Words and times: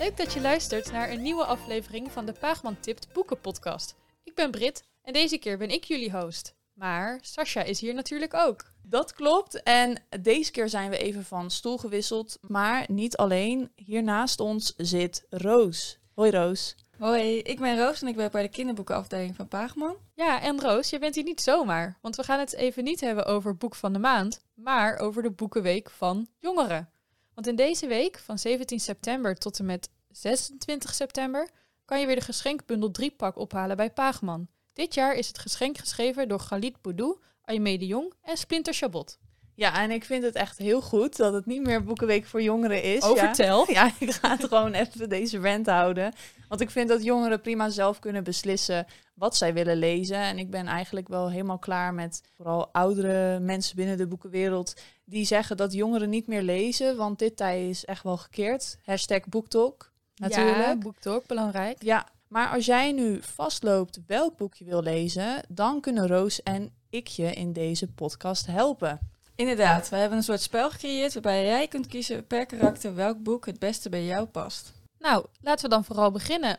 Leuk 0.00 0.16
dat 0.16 0.32
je 0.32 0.40
luistert 0.40 0.92
naar 0.92 1.10
een 1.10 1.22
nieuwe 1.22 1.44
aflevering 1.44 2.12
van 2.12 2.26
de 2.26 2.32
Paagman 2.32 2.80
Tipt 2.80 3.12
Boekenpodcast. 3.12 3.94
Ik 4.22 4.34
ben 4.34 4.50
Brit 4.50 4.84
en 5.02 5.12
deze 5.12 5.38
keer 5.38 5.58
ben 5.58 5.70
ik 5.70 5.84
jullie 5.84 6.10
host. 6.10 6.54
Maar 6.72 7.18
Sascha 7.22 7.62
is 7.62 7.80
hier 7.80 7.94
natuurlijk 7.94 8.34
ook. 8.34 8.72
Dat 8.82 9.12
klopt. 9.12 9.62
En 9.62 10.02
deze 10.20 10.50
keer 10.50 10.68
zijn 10.68 10.90
we 10.90 10.98
even 10.98 11.24
van 11.24 11.50
stoel 11.50 11.78
gewisseld. 11.78 12.38
Maar 12.40 12.84
niet 12.88 13.16
alleen. 13.16 13.72
Hier 13.74 14.02
naast 14.02 14.40
ons 14.40 14.74
zit 14.76 15.26
Roos. 15.30 15.98
Hoi 16.14 16.30
Roos. 16.30 16.74
Hoi, 16.98 17.38
ik 17.38 17.60
ben 17.60 17.78
Roos 17.78 18.02
en 18.02 18.08
ik 18.08 18.16
werk 18.16 18.32
bij 18.32 18.42
de 18.42 18.48
kinderboekenafdeling 18.48 19.36
van 19.36 19.48
Paagman. 19.48 19.96
Ja, 20.14 20.40
en 20.40 20.60
Roos, 20.60 20.90
je 20.90 20.98
bent 20.98 21.14
hier 21.14 21.24
niet 21.24 21.40
zomaar. 21.40 21.98
Want 22.00 22.16
we 22.16 22.22
gaan 22.22 22.38
het 22.38 22.54
even 22.54 22.84
niet 22.84 23.00
hebben 23.00 23.24
over 23.24 23.56
boek 23.56 23.74
van 23.74 23.92
de 23.92 23.98
maand, 23.98 24.44
maar 24.54 24.98
over 24.98 25.22
de 25.22 25.30
boekenweek 25.30 25.90
van 25.90 26.28
jongeren. 26.38 26.90
Want 27.34 27.46
in 27.46 27.56
deze 27.56 27.86
week, 27.86 28.18
van 28.18 28.38
17 28.38 28.80
september 28.80 29.34
tot 29.34 29.58
en 29.58 29.66
met 29.66 29.88
26 30.10 30.94
september, 30.94 31.50
kan 31.84 32.00
je 32.00 32.06
weer 32.06 32.16
de 32.16 32.22
geschenkbundel 32.22 32.90
3 32.90 33.10
pak 33.10 33.36
ophalen 33.36 33.76
bij 33.76 33.90
Paagman. 33.90 34.48
Dit 34.72 34.94
jaar 34.94 35.14
is 35.14 35.28
het 35.28 35.38
geschenk 35.38 35.78
geschreven 35.78 36.28
door 36.28 36.40
Galit 36.40 36.82
Boudou, 36.82 37.18
Aimee 37.44 37.78
de 37.78 37.86
Jong 37.86 38.14
en 38.22 38.36
Splinter 38.36 38.74
Chabot. 38.74 39.18
Ja, 39.60 39.82
en 39.82 39.90
ik 39.90 40.04
vind 40.04 40.22
het 40.22 40.34
echt 40.34 40.58
heel 40.58 40.82
goed 40.82 41.16
dat 41.16 41.32
het 41.32 41.46
niet 41.46 41.62
meer 41.62 41.84
Boekenweek 41.84 42.26
voor 42.26 42.42
jongeren 42.42 42.82
is. 42.82 43.02
Oh, 43.02 43.16
ja. 43.16 43.26
vertel. 43.26 43.66
Ja, 43.72 43.92
ik 43.98 44.10
ga 44.10 44.30
het 44.30 44.44
gewoon 44.44 44.72
even 44.72 45.08
deze 45.08 45.38
rant 45.38 45.66
houden. 45.66 46.12
Want 46.48 46.60
ik 46.60 46.70
vind 46.70 46.88
dat 46.88 47.04
jongeren 47.04 47.40
prima 47.40 47.68
zelf 47.68 47.98
kunnen 47.98 48.24
beslissen 48.24 48.86
wat 49.14 49.36
zij 49.36 49.54
willen 49.54 49.76
lezen. 49.76 50.16
En 50.16 50.38
ik 50.38 50.50
ben 50.50 50.66
eigenlijk 50.66 51.08
wel 51.08 51.30
helemaal 51.30 51.58
klaar 51.58 51.94
met 51.94 52.22
vooral 52.36 52.68
oudere 52.72 53.38
mensen 53.38 53.76
binnen 53.76 53.96
de 53.96 54.06
boekenwereld 54.06 54.74
die 55.04 55.24
zeggen 55.24 55.56
dat 55.56 55.72
jongeren 55.72 56.10
niet 56.10 56.26
meer 56.26 56.42
lezen. 56.42 56.96
Want 56.96 57.18
dit 57.18 57.36
tij 57.36 57.68
is 57.68 57.84
echt 57.84 58.02
wel 58.02 58.16
gekeerd. 58.16 58.78
Hashtag 58.84 59.28
BookTalk, 59.28 59.89
natuurlijk. 60.20 60.56
Ja, 60.56 60.76
boektalk, 60.76 61.26
belangrijk. 61.26 61.82
Ja, 61.82 62.06
maar 62.28 62.50
als 62.50 62.66
jij 62.66 62.92
nu 62.92 63.22
vastloopt 63.22 64.00
welk 64.06 64.36
boek 64.36 64.54
je 64.54 64.64
wil 64.64 64.82
lezen, 64.82 65.42
dan 65.48 65.80
kunnen 65.80 66.06
Roos 66.06 66.42
en 66.42 66.72
ik 66.90 67.06
je 67.06 67.32
in 67.32 67.52
deze 67.52 67.86
podcast 67.92 68.46
helpen. 68.46 68.98
Inderdaad, 69.34 69.88
we 69.88 69.96
hebben 69.96 70.18
een 70.18 70.24
soort 70.24 70.40
spel 70.40 70.70
gecreëerd 70.70 71.12
waarbij 71.12 71.44
jij 71.44 71.68
kunt 71.68 71.86
kiezen 71.86 72.26
per 72.26 72.46
karakter 72.46 72.94
welk 72.94 73.22
boek 73.22 73.46
het 73.46 73.58
beste 73.58 73.88
bij 73.88 74.04
jou 74.04 74.26
past. 74.26 74.72
Nou, 74.98 75.26
laten 75.40 75.64
we 75.64 75.70
dan 75.74 75.84
vooral 75.84 76.10
beginnen. 76.10 76.58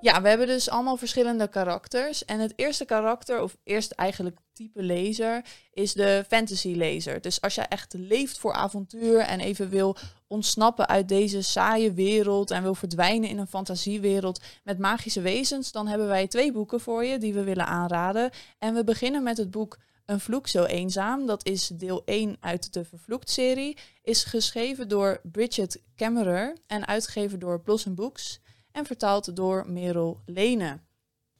Ja, 0.00 0.22
we 0.22 0.28
hebben 0.28 0.46
dus 0.46 0.70
allemaal 0.70 0.96
verschillende 0.96 1.48
karakters. 1.48 2.24
En 2.24 2.40
het 2.40 2.52
eerste 2.56 2.84
karakter, 2.84 3.42
of 3.42 3.56
eerst 3.64 3.90
eigenlijk 3.90 4.38
type 4.60 4.82
lezer, 4.82 5.44
is 5.72 5.92
de 5.92 6.24
fantasy 6.28 6.74
lezer. 6.74 7.20
Dus 7.20 7.40
als 7.40 7.54
jij 7.54 7.68
echt 7.68 7.94
leeft 7.94 8.38
voor 8.38 8.52
avontuur 8.52 9.18
en 9.18 9.40
even 9.40 9.68
wil 9.68 9.96
ontsnappen 10.26 10.88
uit 10.88 11.08
deze 11.08 11.42
saaie 11.42 11.92
wereld 11.92 12.50
en 12.50 12.62
wil 12.62 12.74
verdwijnen 12.74 13.28
in 13.28 13.38
een 13.38 13.46
fantasiewereld 13.46 14.40
met 14.64 14.78
magische 14.78 15.20
wezens, 15.20 15.72
dan 15.72 15.86
hebben 15.86 16.06
wij 16.06 16.26
twee 16.26 16.52
boeken 16.52 16.80
voor 16.80 17.04
je 17.04 17.18
die 17.18 17.34
we 17.34 17.44
willen 17.44 17.66
aanraden. 17.66 18.30
En 18.58 18.74
we 18.74 18.84
beginnen 18.84 19.22
met 19.22 19.36
het 19.36 19.50
boek 19.50 19.78
Een 20.06 20.20
vloek 20.20 20.46
zo 20.48 20.64
eenzaam. 20.64 21.26
Dat 21.26 21.46
is 21.46 21.66
deel 21.66 22.02
1 22.04 22.36
uit 22.40 22.72
de 22.72 22.84
Vervloekt-serie. 22.84 23.76
Is 24.02 24.24
geschreven 24.24 24.88
door 24.88 25.20
Bridget 25.22 25.82
Kemmerer 25.94 26.56
en 26.66 26.86
uitgegeven 26.86 27.38
door 27.38 27.60
Blossom 27.60 27.94
Books 27.94 28.40
en 28.72 28.86
vertaald 28.86 29.36
door 29.36 29.70
Merel 29.70 30.20
Lene. 30.26 30.80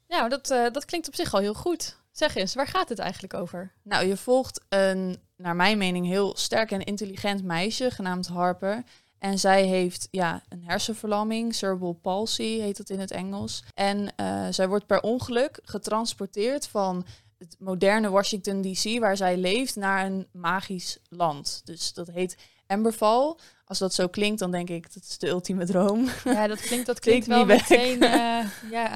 Nou, 0.09 0.29
dat, 0.29 0.51
eh, 0.51 0.71
dat 0.73 0.85
klinkt 0.85 1.09
op 1.09 1.15
zich 1.15 1.35
al 1.35 1.41
heel 1.41 1.55
goed. 1.55 2.00
Zeg 2.11 2.35
eens, 2.35 2.55
waar 2.55 2.67
gaat 2.67 2.89
het 2.89 2.99
eigenlijk 2.99 3.35
over? 3.35 3.73
Nou, 3.83 4.07
je 4.07 4.17
volgt 4.17 4.65
een, 4.69 5.17
naar 5.37 5.57
mijn 5.57 5.79
mening, 5.79 6.07
heel 6.07 6.37
sterk 6.37 6.71
en 6.71 6.85
intelligent 6.85 7.45
meisje 7.45 7.91
genaamd 7.91 8.27
Harper. 8.27 8.83
En 9.19 9.39
zij 9.39 9.67
heeft 9.67 10.09
ja, 10.11 10.43
een 10.49 10.65
hersenverlamming, 10.65 11.55
cerebral 11.55 11.93
palsy 11.93 12.59
heet 12.59 12.77
dat 12.77 12.91
in 12.91 13.01
het 13.01 13.11
Engels. 13.11 13.65
En 13.75 14.17
eh, 14.17 14.47
zij 14.51 14.69
wordt 14.69 14.87
per 14.87 15.01
ongeluk 15.01 15.61
getransporteerd 15.63 16.69
van 16.69 17.07
het 17.39 17.57
moderne 17.59 18.11
Washington 18.11 18.63
DC, 18.63 18.99
waar 18.99 19.17
zij 19.17 19.37
leeft, 19.37 19.77
naar 19.77 20.07
een 20.07 20.27
magisch 20.33 20.99
land. 21.09 21.63
Dus 21.65 21.93
dat 21.93 22.07
heet 22.07 22.37
Emberval. 22.71 23.39
Als 23.65 23.79
dat 23.79 23.95
zo 23.95 24.09
klinkt, 24.09 24.39
dan 24.39 24.51
denk 24.51 24.69
ik 24.71 24.95
dat 24.95 25.03
is 25.03 25.19
de 25.19 25.29
ultieme 25.29 25.65
droom. 25.67 26.09
Ja, 26.25 26.47
dat 26.47 26.61
klinkt, 26.61 26.87
dat 26.87 26.99
Klinkt 27.07 27.27
wel 27.27 27.45
meteen 27.45 28.03
eh, 28.03 28.45
ja, 28.71 28.95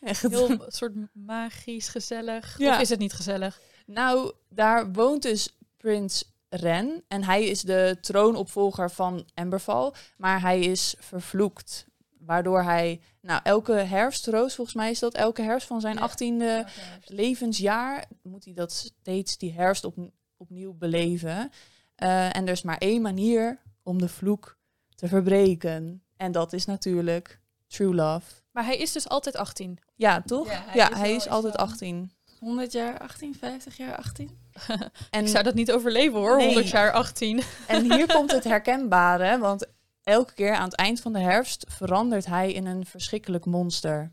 Echt. 0.00 0.22
heel 0.22 0.64
soort 0.68 0.92
magisch, 1.12 1.88
gezellig. 1.88 2.58
Ja. 2.58 2.74
Of 2.74 2.80
is 2.80 2.88
het 2.88 2.98
niet 2.98 3.12
gezellig? 3.12 3.60
Nou, 3.86 4.32
daar 4.48 4.92
woont 4.92 5.22
dus 5.22 5.56
prins 5.76 6.30
Ren. 6.48 7.04
En 7.08 7.24
hij 7.24 7.44
is 7.44 7.60
de 7.60 7.96
troonopvolger 8.00 8.90
van 8.90 9.28
Emberval. 9.34 9.94
Maar 10.16 10.40
hij 10.40 10.60
is 10.60 10.94
vervloekt. 10.98 11.86
Waardoor 12.18 12.62
hij, 12.62 13.00
nou, 13.20 13.40
elke 13.42 13.72
herfst, 13.72 14.26
Roos, 14.26 14.54
volgens 14.54 14.76
mij 14.76 14.90
is 14.90 14.98
dat 14.98 15.14
elke 15.14 15.42
herfst 15.42 15.66
van 15.66 15.80
zijn 15.80 15.94
Ja. 15.94 16.00
achttiende 16.00 16.66
levensjaar, 17.04 18.04
moet 18.22 18.44
hij 18.44 18.54
dat 18.54 18.72
steeds 18.72 19.38
die 19.38 19.52
herfst 19.52 19.84
op, 19.84 19.94
opnieuw 20.36 20.72
beleven. 20.72 21.50
Eh, 21.94 22.36
en 22.36 22.46
er 22.46 22.52
is 22.52 22.62
maar 22.62 22.78
één 22.78 23.02
manier 23.02 23.58
om 23.82 23.98
de 23.98 24.08
vloek 24.08 24.56
te 24.94 25.08
verbreken. 25.08 26.02
En 26.16 26.32
dat 26.32 26.52
is 26.52 26.64
natuurlijk 26.64 27.40
true 27.66 27.94
love. 27.94 28.26
Maar 28.50 28.64
hij 28.64 28.76
is 28.76 28.92
dus 28.92 29.08
altijd 29.08 29.36
18. 29.36 29.78
Ja, 29.94 30.22
toch? 30.22 30.46
Ja, 30.46 30.62
hij 30.66 30.74
Ja, 30.74 30.88
is 31.16 31.24
hij 31.24 31.32
altijd 31.32 31.54
van- 31.56 31.64
18. 31.66 32.12
100 32.38 32.72
jaar 32.72 32.98
18, 32.98 33.34
50 33.34 33.76
jaar 33.76 33.96
18? 33.96 34.30
En 35.10 35.22
Ik 35.22 35.28
zou 35.28 35.44
dat 35.44 35.54
niet 35.54 35.72
overleven 35.72 36.18
hoor, 36.18 36.36
Nee. 36.36 36.46
100 36.46 36.68
jaar 36.68 36.92
18. 36.92 37.42
En 37.68 37.92
hier 37.92 38.12
komt 38.12 38.30
het 38.32 38.44
herkenbare, 38.44 39.38
want 39.38 39.66
elke 40.02 40.34
keer 40.34 40.54
aan 40.54 40.64
het 40.64 40.74
eind 40.76 41.00
van 41.00 41.12
de 41.12 41.18
herfst 41.18 41.64
verandert 41.68 42.26
hij 42.26 42.52
in 42.52 42.66
een 42.66 42.86
verschrikkelijk 42.86 43.44
monster. 43.44 44.12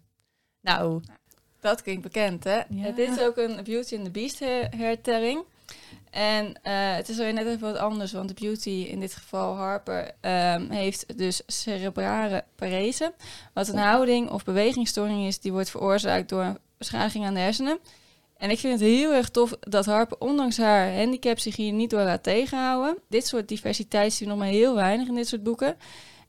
Nou, 0.62 1.02
Dat 1.60 1.82
klinkt 1.82 2.02
bekend, 2.04 2.44
hè? 2.44 2.62
Ja. 2.70 2.92
Dit 2.92 3.10
is 3.10 3.20
ook 3.20 3.38
een 3.38 3.64
Beauty 3.64 3.96
and 3.96 4.06
the 4.06 4.12
Beast 4.12 4.40
her- 4.40 4.76
hertelling. 4.78 5.44
En 6.10 6.54
eh, 6.62 6.74
het 6.96 7.10
is 7.10 7.18
weer 7.18 7.34
net 7.34 7.46
even 7.46 7.60
wat 7.60 7.78
anders, 7.78 8.12
want 8.12 8.28
de 8.28 8.34
Beauty, 8.34 8.70
in 8.70 9.00
dit 9.00 9.14
geval 9.14 9.56
Harper, 9.56 10.12
ehm, 10.22 10.70
heeft 10.70 11.18
dus 11.18 11.42
cerebrale 11.48 12.44
parese. 12.56 13.14
Wat 13.54 13.68
een 13.68 13.78
houding 13.78 14.30
of 14.30 14.44
bewegingsstoring 14.44 15.28
is 15.28 15.40
die 15.40 15.52
wordt 15.52 15.70
veroorzaakt 15.70 16.30
door 16.30 16.44
een 16.44 16.58
beschadiging 16.78 17.26
aan 17.26 17.34
de 17.34 17.40
hersenen. 17.40 17.80
En 18.38 18.50
ik 18.50 18.60
vind 18.60 18.80
het 18.80 18.90
heel 18.90 19.14
erg 19.14 19.30
tof 19.30 19.54
dat 19.60 19.86
Harper, 19.86 20.18
ondanks 20.20 20.58
haar 20.58 20.96
handicap, 20.96 21.40
zich 21.40 21.56
hier 21.56 21.72
niet 21.72 21.90
door 21.90 22.02
laat 22.02 22.24
tegenhouden. 22.24 22.98
Dit 23.10 23.28
soort 23.28 23.48
diversiteit 23.48 24.14
zien 24.14 24.28
we 24.28 24.34
nog 24.34 24.44
maar 24.44 24.52
heel 24.52 24.76
weinig 24.76 25.08
in 25.08 25.16
dit 25.16 25.28
soort 25.28 25.44
boeken. 25.44 25.78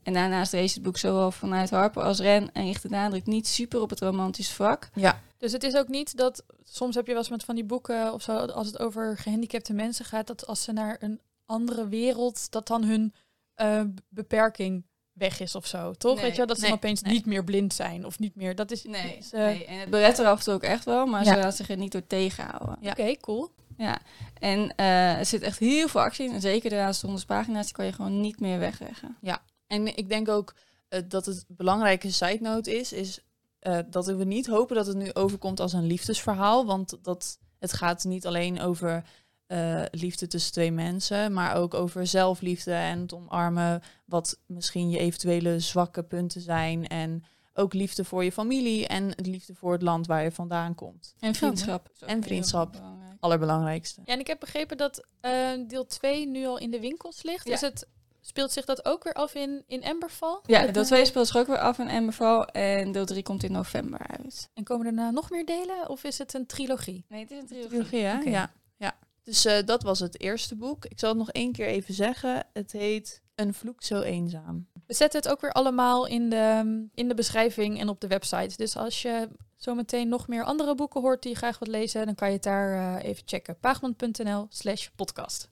En 0.03 0.13
daarnaast 0.13 0.51
lees 0.51 0.69
je 0.69 0.73
het 0.73 0.83
boek 0.83 0.97
zowel 0.97 1.31
vanuit 1.31 1.69
Harper 1.69 2.03
als 2.03 2.19
Ren 2.19 2.49
en 2.53 2.65
richt 2.65 2.81
de 2.81 2.89
nadruk 2.89 3.25
niet 3.25 3.47
super 3.47 3.81
op 3.81 3.89
het 3.89 3.99
romantische 3.99 4.53
vlak. 4.53 4.89
ja, 4.93 5.21
Dus 5.41 5.51
het 5.51 5.63
is 5.63 5.75
ook 5.75 5.87
niet 5.87 6.17
dat, 6.17 6.43
soms 6.63 6.95
heb 6.95 7.05
je 7.05 7.11
wel 7.11 7.21
eens 7.21 7.29
met 7.29 7.43
van 7.43 7.55
die 7.55 7.63
boeken 7.63 8.13
of 8.13 8.21
zo, 8.21 8.37
als 8.37 8.67
het 8.67 8.79
over 8.79 9.17
gehandicapte 9.17 9.73
mensen 9.73 10.05
gaat, 10.05 10.27
dat 10.27 10.47
als 10.47 10.63
ze 10.63 10.71
naar 10.71 10.97
een 10.99 11.21
andere 11.45 11.87
wereld, 11.87 12.51
dat 12.51 12.67
dan 12.67 12.83
hun 12.83 13.13
eh, 13.55 13.81
beperking 14.09 14.85
weg 15.13 15.39
is 15.39 15.55
of 15.55 15.65
zo, 15.67 15.93
toch? 15.93 16.15
Nee, 16.15 16.23
Weet 16.23 16.31
je 16.31 16.37
wel, 16.37 16.45
dat 16.47 16.55
ze 16.55 16.61
nee, 16.61 16.71
dan 16.71 16.79
opeens 16.79 17.01
nee. 17.01 17.13
niet 17.13 17.25
meer 17.25 17.43
blind 17.43 17.73
zijn 17.73 18.05
of 18.05 18.19
niet 18.19 18.35
meer, 18.35 18.55
dat 18.55 18.71
is... 18.71 18.83
Nee, 18.83 19.17
is, 19.17 19.31
eh, 19.31 19.43
nee. 19.43 19.65
en 19.65 19.79
het 19.79 19.89
belet 19.89 20.19
er 20.19 20.25
af 20.25 20.37
en 20.37 20.43
toe 20.43 20.53
ook 20.53 20.63
echt 20.63 20.85
wel, 20.85 21.05
maar 21.05 21.25
Ja. 21.25 21.33
ze 21.33 21.39
laat 21.39 21.55
zich 21.55 21.69
er 21.69 21.77
niet 21.77 21.91
door 21.91 22.07
tegenhouden. 22.07 22.77
Ja. 22.81 22.91
Oké, 22.91 23.17
cool. 23.17 23.53
Ja, 23.77 23.99
en 24.39 24.75
eh, 24.75 25.17
er 25.17 25.25
zit 25.25 25.41
echt 25.41 25.59
heel 25.59 25.87
veel 25.87 26.01
actie 26.01 26.27
in. 26.27 26.33
En 26.33 26.41
zeker 26.41 26.69
de 26.69 26.75
laatste 26.75 27.05
honderd 27.05 27.27
pagina's 27.27 27.65
die 27.65 27.73
kan 27.73 27.85
je 27.85 27.93
gewoon 27.93 28.21
niet 28.21 28.39
meer 28.39 28.59
wegleggen. 28.59 29.17
en 29.67 29.97
ik 29.97 30.09
denk 30.09 30.29
ook 30.29 30.53
dat 31.07 31.25
het 31.25 31.45
belangrijke 31.47 32.11
side 32.11 32.41
note 32.41 32.75
is, 32.79 32.93
is 32.93 33.19
eh, 33.61 33.79
dat 33.89 34.05
we 34.05 34.23
niet 34.23 34.47
hopen 34.47 34.75
dat 34.75 34.87
het 34.87 34.97
nu 34.97 35.13
overkomt 35.13 35.59
als 35.59 35.73
een 35.73 35.85
liefdesverhaal, 35.85 36.65
want 36.65 36.97
dat, 37.01 37.39
het 37.59 37.73
gaat 37.73 38.03
niet 38.03 38.25
alleen 38.25 38.61
over 38.61 39.03
eh, 39.45 39.83
liefde 39.91 40.27
tussen 40.27 40.51
twee 40.51 40.71
mensen, 40.71 41.33
maar 41.33 41.55
ook 41.55 41.73
over 41.73 42.07
zelfliefde 42.07 42.73
en 42.73 42.99
het 42.99 43.13
omarmen 43.13 43.81
wat 44.05 44.39
misschien 44.45 44.89
je 44.89 44.97
eventuele 44.97 45.59
zwakke 45.59 46.03
punten 46.03 46.41
zijn 46.41 46.87
en 46.87 47.23
ook 47.53 47.73
liefde 47.73 48.03
voor 48.03 48.23
je 48.23 48.31
familie 48.31 48.87
en 48.87 49.13
liefde 49.15 49.55
voor 49.55 49.71
het 49.71 49.81
land 49.81 50.07
waar 50.07 50.23
je 50.23 50.31
vandaan 50.31 50.75
komt. 50.75 51.15
En 51.19 51.35
vriendschap. 51.35 51.89
En 51.99 52.23
vriendschap. 52.23 52.71
belangrijk. 52.71 53.17
Allerbelangrijkste. 53.19 54.01
Ja, 54.05 54.13
en 54.13 54.19
ik 54.19 54.27
heb 54.27 54.39
begrepen 54.39 54.77
dat 54.77 55.05
eh, 55.19 55.49
deel 55.67 55.85
2 55.85 56.27
nu 56.27 56.45
al 56.45 56.57
in 56.57 56.71
de 56.71 56.79
winkels 56.79 57.23
ligt. 57.23 57.47
Ja. 57.47 57.53
Is 57.53 57.61
het, 57.61 57.87
speelt 58.21 58.51
zich 58.51 58.65
dat 58.65 58.85
ook 58.85 59.03
weer 59.03 59.13
af 59.13 59.35
in, 59.35 59.63
in 59.67 59.83
Emberval? 59.83 60.41
Ja, 60.45 60.67
deel 60.67 60.83
2 60.83 61.05
speelt 61.05 61.27
zich 61.27 61.37
ook 61.37 61.47
weer 61.47 61.59
af 61.59 61.79
in 61.79 61.87
Emberval. 61.87 62.45
En 62.45 62.91
deel 62.91 63.05
3 63.05 63.23
komt 63.23 63.43
in 63.43 63.51
november 63.51 63.99
uit. 64.19 64.49
En 64.53 64.63
komen 64.63 64.85
er 64.85 64.93
nou 64.93 65.13
nog 65.13 65.29
meer 65.29 65.45
delen 65.45 65.89
of 65.89 66.03
is 66.03 66.17
het 66.17 66.33
een 66.33 66.45
trilogie? 66.45 67.05
Nee, 67.09 67.21
het 67.21 67.31
is 67.31 67.37
een 67.37 67.47
trilogie. 67.47 67.69
Trilogie, 67.69 68.03
hè? 68.03 68.15
Oké. 68.15 68.29
Ja. 68.29 68.51
ja. 68.77 68.97
Dus 69.23 69.45
eh, 69.45 69.65
dat 69.65 69.83
was 69.83 69.99
het 69.99 70.19
eerste 70.19 70.55
boek. 70.55 70.85
Ik 70.85 70.99
zal 70.99 71.09
het 71.09 71.17
nog 71.17 71.31
één 71.31 71.51
keer 71.51 71.67
even 71.67 71.93
zeggen. 71.93 72.43
Het 72.53 72.71
heet 72.71 73.21
Een 73.35 73.53
vloek 73.53 73.83
zo 73.83 74.01
eenzaam. 74.01 74.67
We 74.87 74.93
zetten 74.93 75.21
het 75.21 75.31
ook 75.31 75.41
weer 75.41 75.51
allemaal 75.51 76.07
in 76.07 76.29
de, 76.29 76.87
in 76.93 77.07
de 77.07 77.13
beschrijving 77.13 77.79
en 77.79 77.89
op 77.89 78.01
de 78.01 78.07
website. 78.07 78.57
Dus 78.57 78.77
als 78.77 79.01
je 79.01 79.29
zometeen 79.55 80.07
nog 80.07 80.27
meer 80.27 80.43
andere 80.43 80.75
boeken 80.75 81.01
hoort 81.01 81.21
die 81.21 81.31
je 81.31 81.37
graag 81.37 81.59
wilt 81.59 81.71
lezen, 81.71 82.05
dan 82.05 82.15
kan 82.15 82.27
je 82.27 82.33
het 82.33 82.43
daar 82.43 82.97
eh, 82.97 83.09
even 83.09 83.23
checken. 83.25 83.59
paagman.nl 83.59 84.45
slash 84.49 84.87
podcast. 84.95 85.47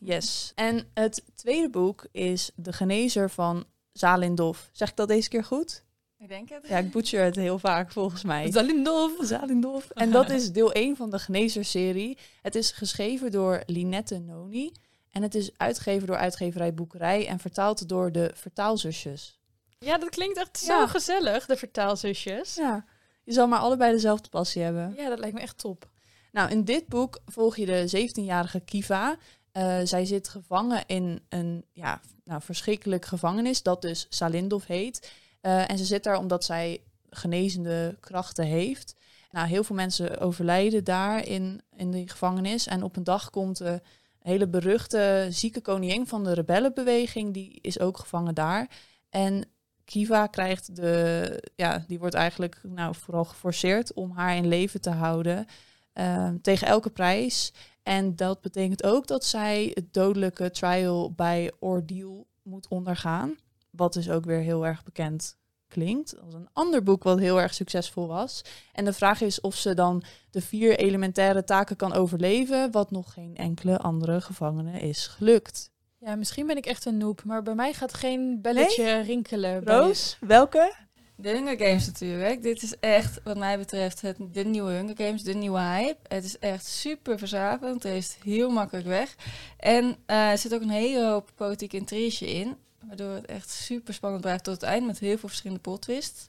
Yes. 0.00 0.52
En 0.54 0.90
het 0.94 1.22
tweede 1.34 1.70
boek 1.70 2.06
is 2.12 2.50
De 2.54 2.72
Genezer 2.72 3.30
van 3.30 3.64
Zalindov. 3.92 4.58
Zeg 4.72 4.88
ik 4.90 4.96
dat 4.96 5.08
deze 5.08 5.28
keer 5.28 5.44
goed? 5.44 5.84
Ik 6.18 6.28
denk 6.28 6.48
het. 6.48 6.68
Ja, 6.68 6.78
ik 6.78 6.90
butcher 6.90 7.24
het 7.24 7.36
heel 7.36 7.58
vaak 7.58 7.92
volgens 7.92 8.22
mij. 8.24 8.50
Zalindov. 8.52 9.10
Zalindov. 9.20 9.88
En 9.94 10.10
dat 10.10 10.30
is 10.30 10.52
deel 10.52 10.72
1 10.72 10.96
van 10.96 11.10
de 11.10 11.18
Genezer-serie. 11.18 12.18
Het 12.42 12.54
is 12.54 12.70
geschreven 12.70 13.30
door 13.30 13.62
Linette 13.66 14.18
Noni. 14.18 14.72
En 15.10 15.22
het 15.22 15.34
is 15.34 15.50
uitgegeven 15.56 16.06
door 16.06 16.16
uitgeverij 16.16 16.74
Boekerij 16.74 17.26
en 17.26 17.38
vertaald 17.38 17.88
door 17.88 18.12
de 18.12 18.30
vertaalzusjes. 18.34 19.38
Ja, 19.78 19.98
dat 19.98 20.08
klinkt 20.08 20.38
echt 20.38 20.58
zo 20.58 20.72
Ja. 20.72 20.86
gezellig, 20.86 21.46
de 21.46 21.56
vertaalzusjes. 21.56 22.54
Ja, 22.54 22.84
je 23.24 23.32
zal 23.32 23.46
maar 23.46 23.58
allebei 23.58 23.92
dezelfde 23.92 24.28
passie 24.28 24.62
hebben. 24.62 24.94
Ja, 24.96 25.08
dat 25.08 25.18
lijkt 25.18 25.34
me 25.34 25.40
echt 25.40 25.58
top. 25.58 25.88
Nou, 26.32 26.50
in 26.50 26.64
dit 26.64 26.86
boek 26.86 27.20
volg 27.26 27.56
je 27.56 27.66
de 27.66 27.88
17-jarige 27.88 28.60
Kiva. 28.60 29.16
Eh, 29.52 29.78
zij 29.84 30.04
zit 30.04 30.28
gevangen 30.28 30.82
in 30.86 31.20
een 31.28 31.64
ja, 31.72 32.00
nou, 32.24 32.42
verschrikkelijk 32.42 33.04
gevangenis, 33.04 33.62
dat 33.62 33.82
dus 33.82 34.06
Salindov 34.08 34.66
heet. 34.66 35.12
Eh, 35.40 35.70
en 35.70 35.78
ze 35.78 35.84
zit 35.84 36.04
daar 36.04 36.18
omdat 36.18 36.44
zij 36.44 36.80
genezende 37.10 37.96
krachten 38.00 38.44
heeft. 38.44 38.94
Nou, 39.30 39.48
heel 39.48 39.64
veel 39.64 39.76
mensen 39.76 40.18
overlijden 40.18 40.84
daar 40.84 41.26
in, 41.26 41.60
in 41.76 41.90
die 41.90 42.08
gevangenis. 42.08 42.66
En 42.66 42.82
op 42.82 42.96
een 42.96 43.04
dag 43.04 43.30
komt 43.30 43.56
de 43.56 43.80
hele 44.18 44.48
beruchte 44.48 45.26
zieke 45.30 45.60
koningin 45.60 46.06
van 46.06 46.24
de 46.24 46.34
rebellenbeweging, 46.34 47.34
die 47.34 47.58
is 47.60 47.80
ook 47.80 47.98
gevangen 47.98 48.34
daar. 48.34 48.70
En 49.10 49.44
Kiva 49.84 50.26
krijgt 50.26 50.76
de, 50.76 51.42
ja, 51.56 51.84
die 51.86 51.98
wordt 51.98 52.14
eigenlijk 52.14 52.60
nou, 52.62 52.94
vooral 52.94 53.24
geforceerd 53.24 53.92
om 53.92 54.10
haar 54.10 54.36
in 54.36 54.48
leven 54.48 54.80
te 54.80 54.90
houden. 54.90 55.46
eh, 55.92 56.30
tegen 56.42 56.66
elke 56.66 56.90
prijs. 56.90 57.52
En 57.88 58.16
dat 58.16 58.40
betekent 58.40 58.84
ook 58.84 59.06
dat 59.06 59.24
zij 59.24 59.70
het 59.74 59.92
dodelijke 59.94 60.50
trial 60.50 61.12
bij 61.12 61.52
Ordeal 61.58 62.26
moet 62.42 62.68
ondergaan. 62.68 63.36
Wat 63.70 63.92
dus 63.92 64.10
ook 64.10 64.24
weer 64.24 64.40
heel 64.40 64.66
erg 64.66 64.84
bekend 64.84 65.36
klinkt. 65.68 66.20
Als 66.20 66.34
een 66.34 66.48
ander 66.52 66.82
boek 66.82 67.02
wat 67.02 67.18
heel 67.18 67.40
erg 67.40 67.54
succesvol 67.54 68.06
was. 68.06 68.42
En 68.72 68.84
de 68.84 68.92
vraag 68.92 69.20
is 69.20 69.40
of 69.40 69.54
ze 69.54 69.74
dan 69.74 70.02
de 70.30 70.40
vier 70.40 70.78
elementaire 70.78 71.44
taken 71.44 71.76
kan 71.76 71.92
overleven. 71.92 72.70
Wat 72.70 72.90
nog 72.90 73.12
geen 73.12 73.36
enkele 73.36 73.78
andere 73.78 74.20
gevangene 74.20 74.80
is 74.80 75.06
gelukt. 75.06 75.70
Ja, 75.98 76.16
misschien 76.16 76.46
ben 76.46 76.56
ik 76.56 76.66
echt 76.66 76.84
een 76.84 76.96
noob, 76.96 77.24
maar 77.24 77.42
bij 77.42 77.54
mij 77.54 77.72
gaat 77.72 77.94
geen 77.94 78.40
belletje 78.42 79.00
rinkelen. 79.00 79.64
Roos, 79.64 80.16
welke? 80.20 80.87
De 81.20 81.28
Hunger 81.28 81.58
Games 81.58 81.86
natuurlijk. 81.86 82.42
Dit 82.42 82.62
is 82.62 82.78
echt, 82.80 83.20
wat 83.24 83.36
mij 83.36 83.58
betreft, 83.58 84.00
het, 84.00 84.16
de 84.32 84.44
nieuwe 84.44 84.70
Hunger 84.70 84.96
Games, 84.96 85.22
de 85.22 85.34
nieuwe 85.34 85.60
hype. 85.60 85.98
Het 86.08 86.24
is 86.24 86.38
echt 86.38 86.66
super 86.66 87.18
verzavend. 87.18 87.82
Het 87.82 87.92
is 87.92 88.16
heel 88.24 88.50
makkelijk 88.50 88.86
weg. 88.86 89.14
En 89.56 89.96
eh, 90.06 90.30
er 90.30 90.38
zit 90.38 90.54
ook 90.54 90.60
een 90.60 90.70
hele 90.70 91.06
hoop 91.06 91.30
politieke 91.34 91.76
intrige 91.76 92.32
in. 92.32 92.56
Waardoor 92.86 93.14
het 93.14 93.26
echt 93.26 93.50
super 93.50 93.94
spannend 93.94 94.22
blijft 94.22 94.44
tot 94.44 94.54
het 94.54 94.62
eind 94.62 94.86
met 94.86 94.98
heel 94.98 95.18
veel 95.18 95.28
verschillende 95.28 95.62
plot 95.62 95.82
twists. 95.82 96.28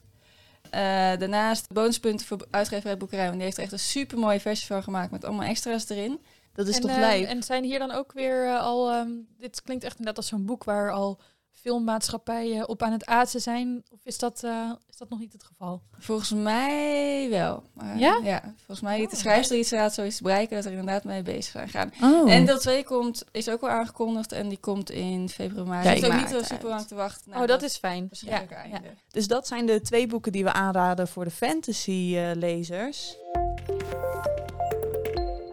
Eh, 0.70 0.80
daarnaast 1.18 1.72
bonuspunten 1.72 2.26
voor 2.26 2.46
uitgeverij 2.50 2.96
Boekerij. 2.96 3.24
Want 3.24 3.34
die 3.34 3.44
heeft 3.44 3.56
er 3.56 3.62
echt 3.62 3.72
een 3.72 3.78
super 3.78 4.18
mooie 4.18 4.40
versie 4.40 4.66
van 4.66 4.82
gemaakt 4.82 5.10
met 5.10 5.24
allemaal 5.24 5.48
extra's 5.48 5.88
erin. 5.88 6.20
Dat 6.52 6.68
is 6.68 6.74
en, 6.74 6.80
toch 6.80 6.96
lijp? 6.96 7.26
En 7.26 7.42
zijn 7.42 7.64
hier 7.64 7.78
dan 7.78 7.90
ook 7.90 8.12
weer 8.12 8.58
al... 8.58 8.90
ehm, 8.90 9.10
dit 9.38 9.62
klinkt 9.62 9.84
echt 9.84 9.98
net 9.98 10.16
als 10.16 10.26
zo'n 10.26 10.46
boek 10.46 10.64
waar 10.64 10.92
al 10.92 11.20
filmmaatschappijen 11.50 12.68
op 12.68 12.82
aan 12.82 12.92
het 12.92 13.06
aatsen 13.06 13.40
zijn. 13.40 13.82
Of 13.90 13.98
is 14.04 14.18
dat, 14.18 14.42
eh, 14.44 14.70
is 14.88 14.96
dat 14.96 15.08
nog 15.08 15.18
niet 15.18 15.32
het 15.32 15.44
geval? 15.44 15.82
Volgens 15.98 16.32
mij 16.32 17.26
wel. 17.30 17.62
Ja? 17.96 18.18
Ja, 18.22 18.40
volgens 18.56 18.80
mij 18.80 18.96
heeft 18.96 19.10
de 19.10 19.16
Oh. 19.16 19.22
schrijfster 19.22 19.58
iets 19.58 19.70
laat 19.70 19.94
zoiets 19.94 20.16
te 20.16 20.22
bereiken 20.22 20.56
dat 20.56 20.64
er 20.64 20.70
inderdaad 20.70 21.04
mee 21.04 21.22
bezig 21.22 21.52
zijn 21.52 21.68
gaan. 21.68 21.92
Oh. 22.02 22.32
En 22.32 22.46
deel 22.46 22.58
2 22.58 22.84
komt, 22.84 23.24
is 23.30 23.48
ook 23.48 23.60
wel 23.60 23.70
aangekondigd 23.70 24.32
en 24.32 24.48
die 24.48 24.58
komt 24.58 24.90
in 24.90 25.28
februari. 25.28 25.82
Kijk 25.82 26.00
Dus 26.00 26.10
ook 26.10 26.16
niet 26.16 26.46
super 26.46 26.68
lang 26.68 26.86
te 26.86 26.94
wachten. 26.94 27.30
naar 27.30 27.40
oh, 27.40 27.46
dat 27.46 27.62
is 27.62 27.76
fijn. 27.76 28.08
Ja, 28.10 28.42
ja. 28.50 28.80
Dus 29.10 29.26
dat 29.28 29.46
zijn 29.46 29.66
de 29.66 29.80
twee 29.80 30.06
boeken 30.06 30.32
die 30.32 30.44
we 30.44 30.52
aanraden 30.52 31.08
voor 31.08 31.24
de 31.24 31.30
fantasy-lezers. 31.30 33.16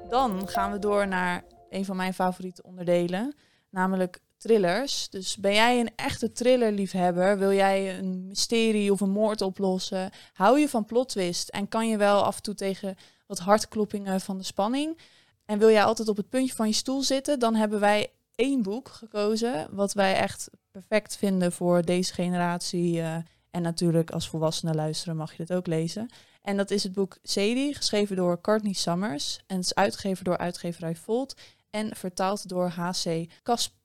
Dan 0.09 0.47
gaan 0.47 0.71
we 0.71 0.79
door 0.79 1.07
naar 1.07 1.43
een 1.69 1.85
van 1.85 1.95
mijn 1.95 2.13
favoriete 2.13 2.63
onderdelen, 2.63 3.35
namelijk 3.69 4.19
thrillers. 4.37 5.09
Dus 5.09 5.37
ben 5.37 5.53
jij 5.53 5.79
een 5.79 5.91
echte 5.95 6.31
thrillerliefhebber? 6.31 7.37
Wil 7.37 7.51
jij 7.51 7.97
een 7.97 8.27
mysterie 8.27 8.91
of 8.91 9.01
een 9.01 9.09
moord 9.09 9.41
oplossen? 9.41 10.09
Hou 10.33 10.59
je 10.59 10.69
van 10.69 10.85
plot 10.85 11.09
twist 11.09 11.49
en 11.49 11.67
kan 11.67 11.89
je 11.89 11.97
wel 11.97 12.23
af 12.23 12.35
en 12.35 12.41
toe 12.41 12.53
tegen 12.53 12.95
wat 13.27 13.39
hartkloppingen 13.39 14.21
van 14.21 14.37
de 14.37 14.43
spanning? 14.43 14.97
En 15.45 15.59
wil 15.59 15.69
jij 15.69 15.83
altijd 15.83 16.07
op 16.07 16.17
het 16.17 16.29
puntje 16.29 16.55
van 16.55 16.67
je 16.67 16.73
stoel 16.73 17.03
zitten? 17.03 17.39
Dan 17.39 17.55
hebben 17.55 17.79
wij 17.79 18.11
één 18.35 18.61
boek 18.61 18.89
gekozen 18.89 19.67
wat 19.71 19.93
wij 19.93 20.15
echt 20.15 20.49
perfect 20.71 21.17
vinden 21.17 21.51
voor 21.51 21.81
deze 21.81 22.13
generatie. 22.13 23.01
eh, 23.01 23.17
en 23.51 23.61
natuurlijk 23.61 24.11
als 24.11 24.29
volwassene 24.29 24.73
luisteren 24.73 25.15
mag 25.15 25.31
je 25.31 25.37
dit 25.37 25.53
ook 25.57 25.67
lezen. 25.67 26.09
En 26.41 26.57
dat 26.57 26.71
is 26.71 26.83
het 26.83 26.93
boek 26.93 27.17
Sadie, 27.23 27.75
geschreven 27.75 28.15
door 28.15 28.41
Courtney 28.41 28.73
Summers. 28.73 29.39
En 29.47 29.59
is 29.59 29.75
uitgegeven 29.75 30.23
door 30.23 30.37
uitgeverij 30.37 30.95
Volt 30.95 31.35
en 31.69 31.95
vertaald 31.95 32.49
door 32.49 32.67
H.C. 32.67 33.29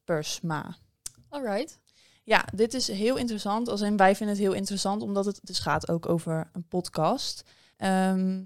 Kaspersma. 0.04 0.76
Alright. 1.28 1.78
Ja, 2.24 2.44
dit 2.54 2.74
is 2.74 2.88
heel 2.88 3.16
interessant. 3.16 3.68
Als 3.68 3.80
in, 3.80 3.96
wij 3.96 4.16
vinden 4.16 4.34
het 4.36 4.44
heel 4.44 4.54
interessant, 4.54 5.02
omdat 5.02 5.24
het 5.24 5.40
dus 5.42 5.58
gaat 5.58 5.88
ook 5.88 6.08
over 6.08 6.50
een 6.52 6.68
podcast. 6.68 7.42
Ehm, 7.76 8.42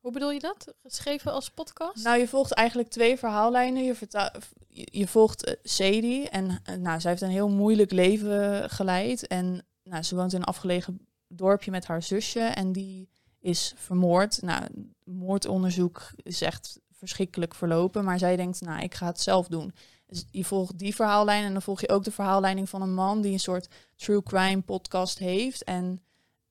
Hoe 0.00 0.12
bedoel 0.12 0.30
je 0.30 0.38
dat? 0.40 0.74
Geschreven 0.82 1.32
als 1.32 1.50
podcast? 1.50 2.04
nou, 2.04 2.18
je 2.18 2.28
volgt 2.28 2.52
eigenlijk 2.52 2.88
twee 2.88 3.18
verhaallijnen. 3.18 3.84
Je, 3.84 3.94
verta- 3.94 4.32
je, 4.68 4.88
je 4.90 5.06
volgt 5.08 5.44
eh, 5.44 5.54
Sadie 5.62 6.28
en 6.28 6.60
eh, 6.64 6.74
nou, 6.74 7.00
zij 7.00 7.10
heeft 7.10 7.22
een 7.22 7.28
heel 7.30 7.48
moeilijk 7.48 7.90
leven 7.92 8.70
geleid. 8.70 9.26
En 9.26 9.66
nou, 9.82 10.02
ze 10.02 10.14
woont 10.16 10.32
in 10.32 10.38
een 10.38 10.44
afgelegen 10.44 11.06
dorpje 11.28 11.70
met 11.70 11.86
haar 11.86 12.02
zusje 12.02 12.40
en 12.40 12.72
die 12.72 13.08
is 13.40 13.72
vermoord. 13.76 14.42
Nou, 14.42 14.64
moordonderzoek 15.04 16.10
is 16.16 16.40
echt 16.40 16.80
verschrikkelijk 16.92 17.54
verlopen, 17.54 18.04
maar 18.04 18.18
zij 18.18 18.36
denkt, 18.36 18.60
nou, 18.60 18.82
ik 18.82 18.94
ga 18.94 19.06
het 19.06 19.20
zelf 19.20 19.46
doen. 19.48 19.72
Dus 20.08 20.24
je 20.30 20.44
volgt 20.44 20.78
die 20.78 20.94
verhaallijn 20.94 21.44
en 21.44 21.52
dan 21.52 21.62
volg 21.62 21.80
je 21.80 21.88
ook 21.88 22.04
de 22.04 22.10
verhaalleiding 22.10 22.68
van 22.68 22.82
een 22.82 22.94
man 22.94 23.20
die 23.20 23.32
een 23.32 23.40
soort 23.40 23.68
true 23.96 24.22
crime 24.22 24.60
podcast 24.60 25.18
heeft 25.18 25.64
en 25.64 26.02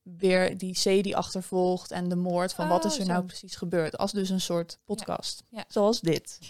weer 0.02 0.58
die 0.58 0.74
Sadie 0.76 1.16
achtervolgt 1.16 1.90
en 1.90 2.08
de 2.08 2.16
moord 2.16 2.54
van 2.54 2.68
wat 2.68 2.84
Oh, 2.84 2.90
is 2.90 2.98
er 2.98 3.04
zo. 3.04 3.12
nou 3.12 3.24
precies 3.24 3.56
gebeurd. 3.56 3.98
Als 3.98 4.12
dus 4.12 4.28
een 4.30 4.40
soort 4.40 4.78
podcast. 4.84 5.42
Ja. 5.50 5.64
Zoals 5.68 6.00
dit. 6.00 6.38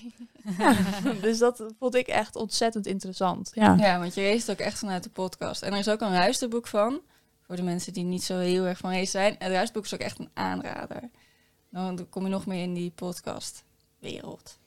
Ja, 0.59 0.76
dus 1.21 1.38
dat 1.38 1.64
vond 1.78 1.94
ik 1.94 2.06
echt 2.06 2.37
ontzettend 2.37 2.87
interessant. 2.87 3.50
Ja. 3.54 3.75
Ja, 3.78 3.99
want 3.99 4.14
je 4.14 4.21
leest 4.21 4.50
ook 4.50 4.59
echt 4.59 4.78
vanuit 4.78 5.02
de 5.02 5.11
podcast. 5.11 5.62
En 5.62 5.73
er 5.73 5.78
is 5.78 5.88
ook 5.88 6.00
een 6.00 6.12
luisterboek 6.12 6.66
van. 6.66 7.00
Voor 7.42 7.56
de 7.56 7.62
mensen 7.62 7.92
die 7.92 8.04
niet 8.04 8.25
zo 8.25 8.38
heel 8.38 8.64
erg 8.64 8.78
van 8.78 8.90
lezen 8.90 9.06
zijn. 9.06 9.37
Het 9.38 9.50
luisterboek 9.50 9.85
is 9.85 9.94
ook 9.94 10.00
echt 10.00 10.18
een 10.18 10.30
aanrader. 10.35 11.11
Dan 11.71 12.09
kom 12.09 12.23
je 12.23 12.28
nog 12.28 12.47
meer 12.47 12.62
in 12.62 12.75
die 12.75 12.90
podcastwereld. 12.90 14.59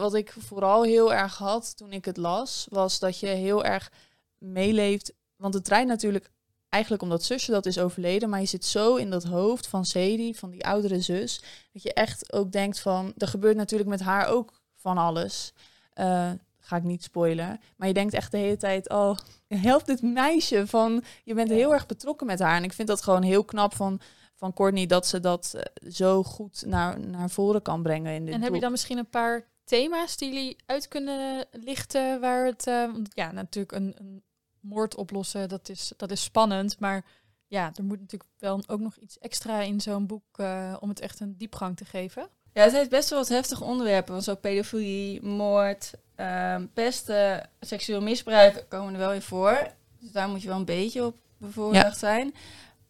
Wat 0.00 0.14
ik 0.14 0.34
vooral 0.38 0.82
heel 0.82 1.14
erg 1.14 1.36
had 1.36 1.76
toen 1.76 1.92
ik 1.92 2.04
het 2.04 2.16
las, 2.16 2.66
was 2.70 2.98
dat 2.98 3.18
je 3.18 3.26
heel 3.26 3.64
erg 3.64 3.92
meeleeft. 4.38 5.12
Want 5.36 5.54
het 5.54 5.64
draait 5.64 5.86
natuurlijk 5.86 6.30
eigenlijk 6.68 7.02
omdat 7.02 7.24
zusje 7.24 7.50
dat 7.50 7.66
is 7.66 7.78
overleden, 7.78 8.28
maar 8.28 8.40
je 8.40 8.46
zit 8.46 8.64
zo 8.64 8.96
in 8.96 9.10
dat 9.10 9.24
hoofd 9.24 9.66
van 9.66 9.84
Sadie, 9.84 10.36
van 10.36 10.50
die 10.50 10.66
oudere 10.66 11.00
zus, 11.00 11.42
dat 11.72 11.82
je 11.82 11.92
echt 11.92 12.32
ook 12.32 12.52
denkt 12.52 12.80
van, 12.80 13.12
er 13.16 13.28
gebeurt 13.28 13.56
natuurlijk 13.56 13.90
met 13.90 14.00
haar 14.00 14.26
ook 14.26 14.52
van 14.76 14.98
alles. 14.98 15.52
Eh, 15.92 16.30
ga 16.66 16.76
ik 16.76 16.82
niet 16.82 17.02
spoilen. 17.02 17.60
Maar 17.76 17.88
je 17.88 17.94
denkt 17.94 18.14
echt 18.14 18.30
de 18.30 18.36
hele 18.36 18.56
tijd, 18.56 18.90
oh, 18.90 19.16
help 19.48 19.84
dit 19.84 20.02
meisje 20.02 20.66
van, 20.66 21.04
je 21.24 21.34
bent 21.34 21.50
heel 21.50 21.72
erg 21.72 21.86
betrokken 21.86 22.26
met 22.26 22.38
haar. 22.38 22.56
En 22.56 22.64
ik 22.64 22.72
vind 22.72 22.88
dat 22.88 23.02
gewoon 23.02 23.22
heel 23.22 23.44
knap 23.44 23.74
van, 23.74 24.00
van 24.34 24.52
Courtney 24.52 24.86
dat 24.86 25.06
ze 25.06 25.20
dat 25.20 25.54
eh, 25.54 25.90
zo 25.90 26.22
goed 26.22 26.62
naar, 26.66 27.00
naar 27.00 27.30
voren 27.30 27.62
kan 27.62 27.82
brengen 27.82 28.14
in 28.14 28.24
dit 28.24 28.34
En 28.34 28.42
heb 28.42 28.54
je 28.54 28.60
dan 28.60 28.70
misschien 28.70 28.98
een 28.98 29.10
paar 29.10 29.44
thema's 29.66 30.16
die 30.16 30.32
jullie 30.32 30.56
uit 30.66 30.88
kunnen 30.88 31.46
lichten 31.50 32.20
waar 32.20 32.46
het, 32.46 32.66
eh, 32.66 32.92
want 32.92 33.08
ja, 33.14 33.32
natuurlijk 33.32 33.72
een, 33.72 33.94
een 33.98 34.22
moord 34.60 34.94
oplossen, 34.94 35.48
dat 35.48 35.68
is, 35.68 35.92
dat 35.96 36.10
is 36.10 36.22
spannend, 36.22 36.78
maar 36.78 37.04
ja, 37.46 37.72
er 37.74 37.84
moet 37.84 38.00
natuurlijk 38.00 38.30
wel 38.38 38.62
ook 38.66 38.80
nog 38.80 38.96
iets 38.96 39.18
extra 39.18 39.60
in 39.60 39.80
zo'n 39.80 40.06
boek 40.06 40.38
eh, 40.38 40.76
om 40.80 40.88
het 40.88 41.00
echt 41.00 41.20
een 41.20 41.36
diepgang 41.36 41.76
te 41.76 41.84
geven. 41.84 42.28
Ja, 42.52 42.62
het 42.62 42.72
heeft 42.72 42.90
best 42.90 43.10
wel 43.10 43.18
wat 43.18 43.28
heftige 43.28 43.64
onderwerpen. 43.64 44.12
Want 44.12 44.24
zo 44.24 44.34
pedofilie, 44.34 45.22
moord, 45.22 45.92
ehm, 46.14 46.66
pesten, 46.74 47.50
seksueel 47.60 48.00
misbruik 48.00 48.64
komen 48.68 48.92
er 48.92 48.98
wel 48.98 49.12
in 49.12 49.22
voor. 49.22 49.68
Dus 49.98 50.12
daar 50.12 50.28
moet 50.28 50.42
je 50.42 50.48
wel 50.48 50.56
een 50.56 50.64
beetje 50.64 51.04
op 51.04 51.16
bevoorrecht 51.36 51.98
zijn. 51.98 52.34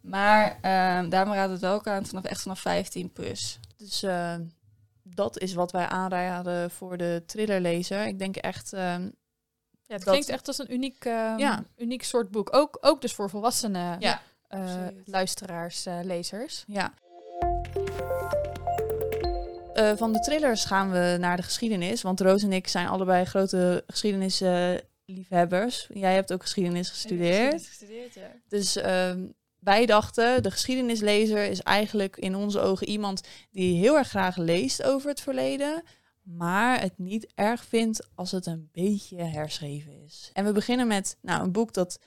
Maar 0.00 0.58
ehm 0.60 1.08
daarom 1.08 1.34
raad 1.34 1.50
het 1.50 1.60
wel 1.60 1.74
ook 1.74 1.86
aan 1.86 2.06
vanaf 2.06 2.24
echt 2.24 2.42
vanaf 2.42 2.60
15 2.60 3.12
plus. 3.12 3.58
Dus 3.76 4.02
eh, 4.02 4.34
dat 5.16 5.38
is 5.38 5.54
wat 5.54 5.72
wij 5.72 5.86
aanraden 5.86 6.70
voor 6.70 6.96
de 6.96 7.22
thrillerlezer. 7.26 8.06
Ik 8.06 8.18
denk 8.18 8.36
echt, 8.36 8.72
ehm, 8.72 9.08
Ja, 9.88 9.94
het 9.94 10.04
Dat- 10.04 10.12
klinkt 10.12 10.28
echt 10.30 10.46
als 10.48 10.58
een 10.58 10.72
uniek, 10.72 11.04
eh, 11.04 11.34
Ja. 11.36 11.64
uniek 11.76 12.02
soort 12.02 12.30
boek. 12.30 12.54
Ook, 12.56 12.78
ook 12.80 13.00
dus 13.00 13.12
voor 13.14 13.30
volwassenen 13.30 14.00
ja, 14.00 14.20
absoluut. 14.48 15.02
luisteraars, 15.04 15.86
eh, 15.86 15.98
lezers. 16.02 16.64
ja. 16.66 16.92
eh, 19.74 19.92
van 19.96 20.12
de 20.12 20.20
thrillers 20.20 20.64
gaan 20.64 20.90
we 20.90 21.16
naar 21.20 21.36
de 21.36 21.42
geschiedenis. 21.42 22.02
Want 22.02 22.20
Roos 22.20 22.42
en 22.42 22.52
ik 22.52 22.68
zijn 22.68 22.88
allebei 22.88 23.24
grote 23.24 23.84
geschiedenisliefhebbers. 23.86 25.88
Jij 25.92 26.14
hebt 26.14 26.32
ook 26.32 26.42
geschiedenis 26.42 26.88
gestudeerd. 26.88 27.66
gestudeerd 27.66 28.14
ja. 28.14 28.30
Dus 28.48 28.76
ehm, 28.76 29.24
wij 29.66 29.86
dachten, 29.86 30.42
de 30.42 30.50
geschiedenislezer 30.50 31.44
is 31.44 31.60
eigenlijk 31.60 32.16
in 32.16 32.34
onze 32.34 32.60
ogen 32.60 32.88
iemand 32.88 33.20
die 33.50 33.78
heel 33.78 33.96
erg 33.96 34.08
graag 34.08 34.36
leest 34.36 34.82
over 34.82 35.08
het 35.08 35.20
verleden, 35.20 35.82
maar 36.22 36.80
het 36.80 36.98
niet 36.98 37.32
erg 37.34 37.64
vindt 37.64 38.08
als 38.14 38.30
het 38.30 38.46
een 38.46 38.68
beetje 38.72 39.22
herschreven 39.22 40.02
is. 40.04 40.30
En 40.32 40.44
we 40.44 40.52
beginnen 40.52 40.86
met 40.86 41.16
nou, 41.22 41.42
een 41.42 41.52
boek 41.52 41.72
dat 41.72 41.98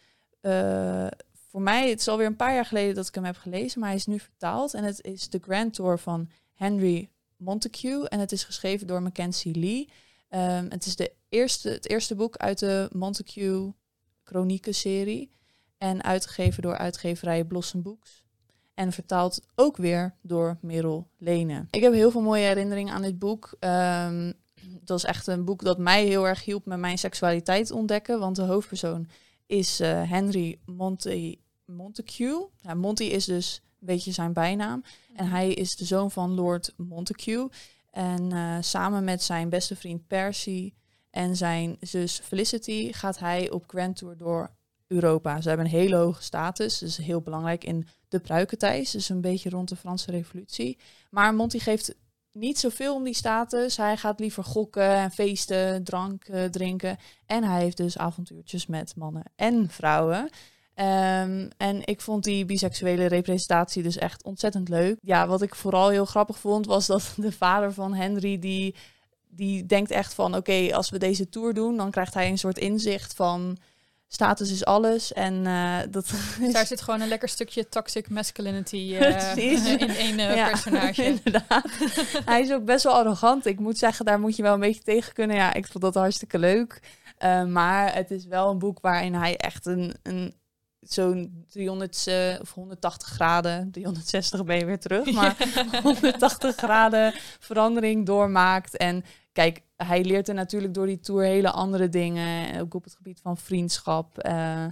eh, 0.42 1.08
voor 1.50 1.62
mij, 1.62 1.90
het 1.90 2.00
is 2.00 2.08
alweer 2.08 2.26
een 2.26 2.36
paar 2.36 2.54
jaar 2.54 2.66
geleden 2.66 2.96
dat 2.96 3.08
ik 3.08 3.16
hem 3.16 3.24
heb 3.24 3.38
gelezen, 3.38 3.80
maar 3.80 3.90
hij 3.90 3.98
is 3.98 4.06
nu 4.06 4.20
vertaald. 4.20 4.74
En 4.74 4.84
het 4.84 5.04
is 5.04 5.28
The 5.28 5.40
Grand 5.42 5.74
Tour 5.74 5.98
van 5.98 6.30
Henry 6.54 7.10
Montague. 7.38 8.10
En 8.10 8.20
het 8.20 8.32
is 8.32 8.44
geschreven 8.44 8.88
door 8.88 9.02
Mackenzie 9.02 9.60
Lee. 9.60 9.90
Ehm, 10.30 10.66
het 10.70 10.86
is 10.86 10.96
de 10.96 11.12
eerste, 11.30 11.70
het 11.70 11.90
eerste 11.90 12.16
boek 12.16 12.38
uit 12.38 12.60
de 12.60 12.90
Montague 12.92 13.74
Chronieken-serie. 14.24 15.38
En 15.80 16.04
uitgegeven 16.04 16.62
door 16.62 16.78
uitgeverij 16.78 17.44
Blossom 17.44 17.82
Books. 17.82 18.24
En 18.74 18.92
vertaald 18.92 19.42
ook 19.56 19.78
weer 19.78 20.16
door 20.22 20.58
Merel 20.62 21.08
Lene. 21.18 21.66
Ik 21.72 21.82
heb 21.82 21.94
heel 21.94 22.12
veel 22.12 22.22
mooie 22.22 22.46
herinneringen 22.46 22.94
aan 22.94 23.02
dit 23.02 23.20
boek. 23.20 23.58
Um, 23.60 24.34
dat 24.84 24.98
is 24.98 25.04
echt 25.04 25.28
een 25.28 25.46
boek 25.46 25.64
dat 25.64 25.78
mij 25.78 26.06
heel 26.06 26.28
erg 26.28 26.46
hielp 26.46 26.66
met 26.66 26.80
mijn 26.80 26.98
seksualiteit 26.98 27.72
ontdekken. 27.72 28.20
Want 28.20 28.36
de 28.36 28.42
hoofdpersoon 28.42 29.08
is 29.46 29.82
uh, 29.82 30.10
Henry 30.10 30.60
Monte, 30.66 31.38
Montague. 31.66 32.50
Ja, 32.62 32.74
Monty 32.74 33.04
is 33.04 33.26
dus 33.26 33.62
een 33.80 33.88
beetje 33.88 34.12
zijn 34.12 34.34
bijnaam. 34.34 34.84
En 35.16 35.28
hij 35.28 35.54
is 35.54 35.76
de 35.76 35.86
zoon 35.86 36.12
van 36.12 36.34
Lord 36.34 36.74
Montague. 36.78 37.50
En 37.92 38.34
uh, 38.34 38.58
samen 38.60 39.04
met 39.04 39.24
zijn 39.24 39.50
beste 39.50 39.76
vriend 39.76 40.08
Percy 40.08 40.74
en 41.10 41.36
zijn 41.36 41.78
zus 41.80 42.20
Felicity 42.24 42.92
gaat 42.92 43.20
hij 43.20 43.50
op 43.52 43.64
Grand 43.68 43.96
Tour 43.96 44.18
door 44.18 44.52
Europa. 44.90 45.42
Ze 45.42 45.48
hebben 45.48 45.66
een 45.66 45.72
hele 45.72 45.96
hoge 45.96 46.24
status, 46.24 46.78
dus 46.78 46.98
heel 46.98 47.22
belangrijk 47.22 47.64
in 47.64 47.88
de 48.08 48.20
pruikentijd, 48.20 48.92
dus 48.92 49.10
een 49.10 49.22
beetje 49.22 49.50
rond 49.50 49.70
de 49.70 49.76
Franse 49.76 50.12
revolutie. 50.12 50.78
Maar 51.10 51.34
Monty 51.34 51.60
geeft 51.60 51.96
niet 52.32 52.60
zoveel 52.60 52.96
om 52.96 53.04
die 53.04 53.14
status. 53.14 53.78
Hij 53.78 53.98
gaat 53.98 54.20
liever 54.20 54.44
gokken 54.44 54.96
en 54.96 55.12
feesten, 55.12 55.84
drank 55.84 56.28
uh, 56.28 56.44
drinken. 56.44 56.98
En 57.26 57.44
hij 57.44 57.62
heeft 57.62 57.78
dus 57.78 57.98
avontuurtjes 57.98 58.66
met 58.66 58.96
mannen 58.96 59.24
en 59.36 59.70
vrouwen. 59.70 60.30
Um, 60.76 61.50
en 61.58 61.86
ik 61.86 62.02
vond 62.02 62.24
die 62.24 62.46
biseksuele 62.46 63.06
representatie 63.06 63.84
dus 63.84 63.98
echt 63.98 64.24
ontzettend 64.24 64.70
leuk. 64.70 64.98
Ja, 65.02 65.28
wat 65.28 65.42
ik 65.42 65.56
vooral 65.56 65.90
heel 65.90 66.06
grappig 66.06 66.40
vond, 66.40 66.66
was 66.66 66.86
dat 66.86 67.14
de 67.18 67.32
vader 67.32 67.74
van 67.74 67.94
Henry, 67.94 68.40
die, 68.40 68.76
die 69.28 69.66
denkt 69.66 69.92
echt 69.92 70.14
van, 70.14 70.36
oké, 70.36 70.76
als 70.76 70.90
we 70.90 70.98
deze 70.98 71.30
tour 71.30 71.54
doen, 71.54 71.78
dan 71.78 71.92
krijgt 71.92 72.14
hij 72.14 72.30
een 72.30 72.38
soort 72.38 72.58
inzicht 72.58 73.14
van 73.14 73.58
status 74.12 74.52
is 74.52 74.66
alles. 74.66 75.14
En 75.14 75.34
uh, 75.46 75.78
dat 75.90 76.12
daar 76.52 76.66
zit 76.66 76.82
gewoon 76.82 77.02
een 77.02 77.08
lekker 77.08 77.30
stukje 77.30 77.70
toxic 77.70 78.10
masculinity 78.10 78.76
uh, 79.02 79.38
in 79.38 79.90
één 79.90 80.20
uh, 80.20 80.36
ja, 80.36 80.50
personage. 80.50 81.04
Inderdaad. 81.24 81.70
hij 82.26 82.42
is 82.42 82.52
ook 82.52 82.66
best 82.66 82.84
wel 82.84 82.94
arrogant. 82.94 83.46
Ik 83.46 83.60
moet 83.60 83.78
zeggen, 83.78 84.06
daar 84.06 84.20
moet 84.20 84.36
je 84.36 84.44
wel 84.44 84.54
een 84.54 84.60
beetje 84.60 84.84
tegen 84.84 85.14
kunnen. 85.14 85.36
Ja, 85.36 85.54
ik 85.54 85.68
vond 85.68 85.84
dat 85.84 85.96
hartstikke 85.96 86.40
leuk. 86.40 86.82
maar 87.48 87.94
het 87.94 88.12
is 88.12 88.26
wel 88.26 88.50
een 88.50 88.60
boek 88.60 88.80
waarin 88.80 89.14
hij 89.14 89.38
echt 89.38 89.66
een, 89.66 89.96
een 90.04 90.34
zo'n 90.80 91.46
300 91.50 92.06
uh, 92.08 92.40
of 92.42 92.54
180 92.54 93.08
graden, 93.08 93.72
360 93.72 94.44
ben 94.44 94.58
je 94.58 94.66
weer 94.66 94.80
terug, 94.80 95.12
maar 95.20 95.38
180 95.84 96.56
graden 96.56 97.14
verandering 97.40 98.06
doormaakt. 98.06 98.78
En 98.78 99.04
kijk, 99.32 99.62
hij 99.76 100.04
leert 100.04 100.28
er 100.28 100.34
natuurlijk 100.34 100.74
door 100.74 100.86
die 100.86 101.00
tour 101.00 101.24
hele 101.24 101.52
andere 101.52 101.90
dingen, 101.90 102.60
ook 102.62 102.74
op 102.74 102.84
het 102.84 102.96
gebied 102.96 103.20
van 103.22 103.38
vriendschap. 103.38 104.26
Uh, 104.26 104.66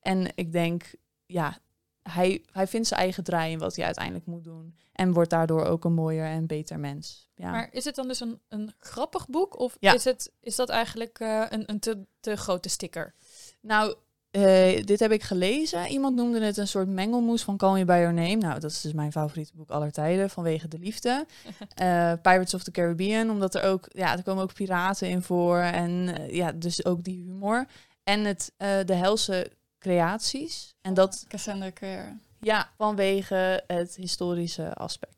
en 0.00 0.32
ik 0.34 0.52
denk, 0.52 0.94
ja, 1.26 1.58
hij, 2.02 2.44
hij 2.52 2.66
vindt 2.66 2.88
zijn 2.88 3.00
eigen 3.00 3.24
draai 3.24 3.52
in 3.52 3.58
wat 3.58 3.76
hij 3.76 3.84
uiteindelijk 3.84 4.26
moet 4.26 4.44
doen. 4.44 4.76
En 4.92 5.12
wordt 5.12 5.30
daardoor 5.30 5.64
ook 5.64 5.84
een 5.84 5.94
mooier 5.94 6.26
en 6.26 6.46
beter 6.46 6.80
mens. 6.80 7.28
Ja. 7.34 7.50
Maar 7.50 7.68
is 7.72 7.84
het 7.84 7.94
dan 7.94 8.08
dus 8.08 8.20
een, 8.20 8.40
een 8.48 8.74
grappig 8.78 9.28
boek? 9.28 9.58
Of 9.58 9.76
ja. 9.80 9.94
is, 9.94 10.04
het, 10.04 10.32
is 10.40 10.56
dat 10.56 10.68
eigenlijk 10.68 11.20
uh, 11.20 11.44
een, 11.48 11.62
een 11.66 11.78
te, 11.78 12.06
te 12.20 12.36
grote 12.36 12.68
sticker? 12.68 13.14
Nou, 13.60 13.94
uh, 14.36 14.84
dit 14.84 15.00
heb 15.00 15.12
ik 15.12 15.22
gelezen. 15.22 15.86
Iemand 15.86 16.16
noemde 16.16 16.44
het 16.44 16.56
een 16.56 16.68
soort 16.68 16.88
mengelmoes 16.88 17.42
van 17.42 17.56
Call 17.56 17.72
Me 17.72 17.84
By 17.84 17.92
Your 17.92 18.14
Name. 18.14 18.34
Nou, 18.36 18.60
dat 18.60 18.70
is 18.70 18.80
dus 18.80 18.92
mijn 18.92 19.12
favoriete 19.12 19.52
boek 19.54 19.70
aller 19.70 19.92
tijden, 19.92 20.30
vanwege 20.30 20.68
de 20.68 20.78
liefde. 20.78 21.26
Uh, 21.82 22.12
Pirates 22.22 22.54
of 22.54 22.62
the 22.62 22.70
Caribbean, 22.70 23.30
omdat 23.30 23.54
er 23.54 23.62
ook, 23.62 23.86
ja, 23.88 24.16
er 24.16 24.22
komen 24.22 24.42
ook 24.42 24.54
piraten 24.54 25.08
in 25.08 25.22
voor. 25.22 25.58
En 25.58 25.90
uh, 25.90 26.30
ja, 26.30 26.52
dus 26.52 26.84
ook 26.84 27.04
die 27.04 27.22
humor. 27.22 27.66
En 28.02 28.24
het, 28.24 28.52
de 28.58 28.94
helse 28.94 29.50
creaties. 29.78 30.74
En 30.80 30.94
dat... 30.94 31.24
Cassandra 31.28 31.72
Clare. 31.72 32.16
Ja, 32.40 32.70
vanwege 32.76 33.62
het 33.66 33.96
historische 33.96 34.74
aspect. 34.74 35.13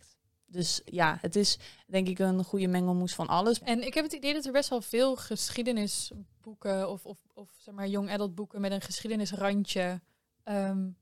Dus 0.57 0.81
ja, 0.85 1.19
het 1.21 1.37
is 1.37 1.59
denk 1.87 2.09
ik 2.09 2.19
een 2.19 2.45
goede 2.45 2.67
mengelmoes 2.69 3.15
van 3.15 3.27
alles. 3.27 3.61
En 3.61 3.87
ik 3.87 3.95
heb 3.95 4.05
het 4.05 4.13
idee 4.13 4.35
dat 4.35 4.45
er 4.45 4.53
best 4.53 4.69
wel 4.69 4.81
veel 4.81 5.17
geschiedenisboeken 5.17 6.91
of, 6.91 7.07
of, 7.07 7.19
of 7.35 7.49
zeg 7.59 7.75
maar 7.75 7.89
young 7.89 8.11
adult 8.11 8.35
boeken 8.35 8.61
met 8.61 8.73
een 8.73 8.81
geschiedenisrandje 8.81 10.01
um, 10.45 10.97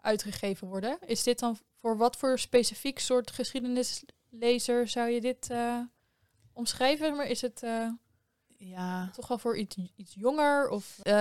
uitgegeven 0.00 0.68
worden. 0.68 0.98
Is 1.06 1.22
dit 1.22 1.38
dan 1.38 1.58
voor 1.80 1.96
wat 1.96 2.16
voor 2.16 2.38
specifiek 2.38 2.98
soort 2.98 3.30
geschiedenislezer 3.30 4.88
zou 4.88 5.10
je 5.10 5.20
dit 5.20 5.50
uh, 5.50 5.80
omschrijven? 6.52 7.16
Maar 7.16 7.26
is 7.26 7.40
het 7.40 7.62
uh, 7.62 7.88
ja. 8.46 9.10
toch 9.10 9.28
wel 9.28 9.38
voor 9.38 9.56
iets, 9.56 9.76
iets 9.96 10.14
jonger? 10.14 10.68
Of? 10.68 10.98
Uh, 11.02 11.12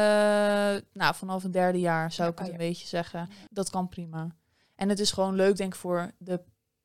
nou, 0.93 1.15
vanaf 1.15 1.43
een 1.43 1.51
derde 1.51 1.79
jaar 1.79 2.11
zou 2.11 2.27
ja, 2.27 2.33
ik 2.33 2.39
het 2.39 2.51
een 2.51 2.67
beetje 2.67 2.87
zeggen. 2.87 3.29
Dat 3.49 3.69
kan 3.69 3.87
prima. 3.87 4.35
En 4.75 4.89
het 4.89 4.99
is 4.99 5.11
gewoon 5.11 5.35
leuk, 5.35 5.57
denk 5.57 5.73
ik, 5.73 5.79
voor 5.79 6.11
de. 6.17 6.43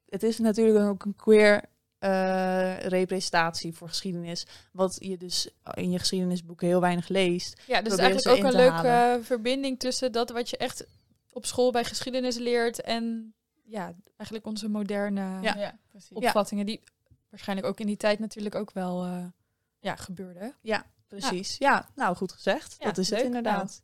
Het 0.08 0.22
is 0.22 0.38
natuurlijk 0.38 0.88
ook 0.88 1.04
een 1.04 1.16
queer 1.16 1.64
uh, 2.00 2.78
representatie 2.78 3.74
voor 3.74 3.88
geschiedenis. 3.88 4.46
Wat 4.72 4.96
je 5.00 5.16
dus 5.16 5.48
in 5.74 5.90
je 5.90 5.98
geschiedenisboeken 5.98 6.66
heel 6.66 6.80
weinig 6.80 7.08
leest. 7.08 7.62
Ja, 7.66 7.82
dus 7.82 7.96
eigenlijk 7.96 8.38
ook 8.38 8.52
een 8.52 8.58
leuke 8.58 9.20
verbinding 9.22 9.78
tussen 9.78 10.12
dat 10.12 10.30
wat 10.30 10.50
je 10.50 10.56
echt 10.56 10.86
op 11.32 11.46
school 11.46 11.72
bij 11.72 11.84
geschiedenis 11.84 12.36
leert 12.36 12.80
en 12.80 13.34
ja, 13.64 13.94
eigenlijk 14.16 14.46
onze 14.46 14.68
moderne 14.68 15.40
ja, 15.42 15.56
ja, 15.56 15.78
opvattingen 16.12 16.66
die 16.66 16.82
waarschijnlijk 17.30 17.68
ook 17.68 17.80
in 17.80 17.86
die 17.86 17.96
tijd 17.96 18.18
natuurlijk 18.18 18.54
ook 18.54 18.72
wel 18.72 19.06
uh, 19.06 19.24
ja, 19.78 19.96
gebeurden. 19.96 20.56
Ja, 20.62 20.86
precies. 21.06 21.58
Ja, 21.58 21.70
ja 21.72 21.88
nou 21.94 22.16
goed 22.16 22.32
gezegd. 22.32 22.76
dat 22.78 22.98
is 22.98 23.08
leuk. 23.08 23.18
het 23.18 23.28
inderdaad. 23.28 23.82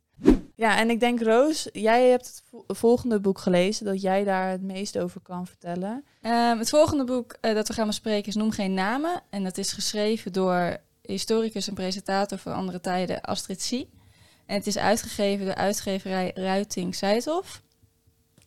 Ja, 0.57 0.77
en 0.77 0.89
ik 0.89 0.99
denk 0.99 1.21
Roos, 1.21 1.69
jij 1.71 2.09
hebt 2.09 2.25
het 2.25 2.77
volgende 2.77 3.19
boek 3.19 3.39
gelezen, 3.39 3.85
dat 3.85 4.01
jij 4.01 4.23
daar 4.23 4.49
het 4.49 4.61
meest 4.61 4.97
over 4.97 5.21
kan 5.21 5.47
vertellen. 5.47 6.05
Um, 6.21 6.59
het 6.59 6.69
volgende 6.69 7.03
boek 7.03 7.37
uh, 7.41 7.53
dat 7.53 7.67
we 7.67 7.73
gaan 7.73 7.87
bespreken 7.87 8.27
is 8.27 8.35
Noem 8.35 8.51
geen 8.51 8.73
namen. 8.73 9.21
En 9.29 9.43
dat 9.43 9.57
is 9.57 9.71
geschreven 9.71 10.33
door 10.33 10.77
historicus 11.01 11.67
en 11.67 11.73
presentator 11.73 12.37
van 12.37 12.53
andere 12.53 12.79
tijden 12.79 13.21
Astrid 13.21 13.61
Sie. 13.61 13.89
En 14.45 14.55
het 14.55 14.67
is 14.67 14.77
uitgegeven 14.77 15.45
door 15.45 15.55
uitgeverij 15.55 16.31
Ruiting 16.35 16.95
Seithof. 16.95 17.61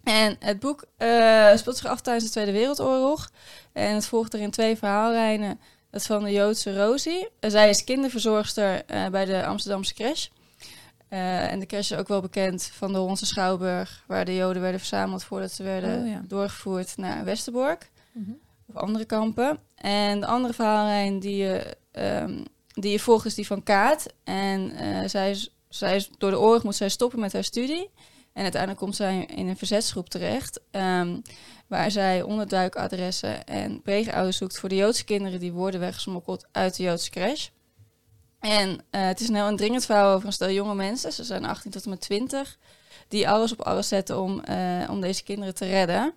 En 0.03 0.37
het 0.39 0.61
boek 0.61 0.85
uh, 0.99 1.57
speelt 1.57 1.77
zich 1.77 1.87
af 1.87 2.01
tijdens 2.01 2.25
de 2.25 2.31
Tweede 2.31 2.53
Wereldoorlog. 2.53 3.31
En 3.73 3.95
het 3.95 4.07
volgt 4.07 4.35
erin 4.35 4.51
twee 4.51 4.77
verhaallijnen. 4.77 5.61
Dat 5.91 6.07
van 6.07 6.25
de 6.25 6.33
Joodse 6.33 6.77
Rosie. 6.77 7.29
zij 7.41 7.69
is 7.69 7.85
kinderverzorgster 7.85 8.83
bij 9.11 9.25
de 9.25 9.47
Amsterdamse 9.47 9.95
crash. 9.95 10.29
Uh, 11.11 11.53
en 11.53 11.59
de 11.59 11.67
crash 11.67 11.91
is 11.91 11.99
ook 11.99 12.09
wel 12.09 12.21
bekend 12.21 12.65
van 12.65 12.93
de 12.93 12.99
Hollandse 12.99 13.27
Schouwburg, 13.27 14.05
waar 14.07 14.25
de 14.25 14.35
Joden 14.35 14.63
werden 14.63 14.81
verzameld 14.81 15.25
voordat 15.25 15.53
ze 15.53 15.63
werden 15.63 16.03
oh, 16.03 16.09
ja. 16.09 16.23
doorgevoerd 16.27 16.97
naar 16.97 17.25
Westerbork 17.25 17.91
mm 18.13 18.25
-hmm. 18.25 18.39
of 18.67 18.77
andere 18.77 19.05
kampen. 19.05 19.59
En 19.75 20.21
de 20.21 20.27
andere 20.27 20.55
verhaallijn 20.55 21.19
die 21.19 21.37
je, 21.37 21.77
um, 21.93 22.45
die 22.73 22.91
je 22.91 23.01
volgt 23.01 23.27
is 23.27 23.35
die 23.35 23.47
van 23.47 23.63
Kaat. 23.63 24.07
En 24.25 24.73
uh, 24.83 25.01
zij, 25.07 25.31
is, 25.31 25.55
zij 25.69 25.97
is, 25.97 26.11
door 26.19 26.31
de 26.31 26.39
oorlog 26.39 26.63
moet 26.63 26.77
zij 26.77 26.89
stoppen 26.89 27.21
met 27.21 27.33
haar 27.33 27.45
studie. 27.45 27.91
En 28.33 28.43
uiteindelijk 28.43 28.81
komt 28.81 28.97
zij 28.97 29.25
in 29.25 29.49
een 29.49 29.57
verzetsgroep 29.57 30.09
terecht, 30.09 30.61
um, 30.71 31.23
waar 31.67 31.91
zij 31.91 32.23
onderduikadressen 32.23 33.45
en 33.45 33.83
pleegouders 33.83 34.37
zoekt 34.37 34.59
voor 34.59 34.69
de 34.69 34.75
Joodse 34.75 35.05
kinderen 35.05 35.41
die 35.41 35.53
worden 35.53 35.81
weggesmokkeld 35.81 36.47
uit 36.53 36.77
de 36.77 36.83
Joodse 36.83 37.11
crash. 37.11 37.49
En 38.41 38.71
uh, 38.71 38.77
het 38.91 39.21
is 39.21 39.29
een 39.29 39.35
heel 39.35 39.49
indringend 39.49 39.85
verhaal 39.85 40.15
over 40.15 40.27
een 40.27 40.33
stel 40.33 40.51
jonge 40.51 40.75
mensen, 40.75 41.13
ze 41.13 41.25
zijn 41.25 41.45
18 41.45 41.71
tot 41.71 41.85
en 41.85 41.91
met 41.91 42.01
20, 42.01 42.59
die 43.09 43.29
alles 43.29 43.53
op 43.53 43.61
alles 43.61 43.89
zetten 43.89 44.21
om, 44.21 44.43
uh, 44.49 44.91
om 44.91 45.01
deze 45.01 45.23
kinderen 45.23 45.55
te 45.55 45.67
redden. 45.67 46.15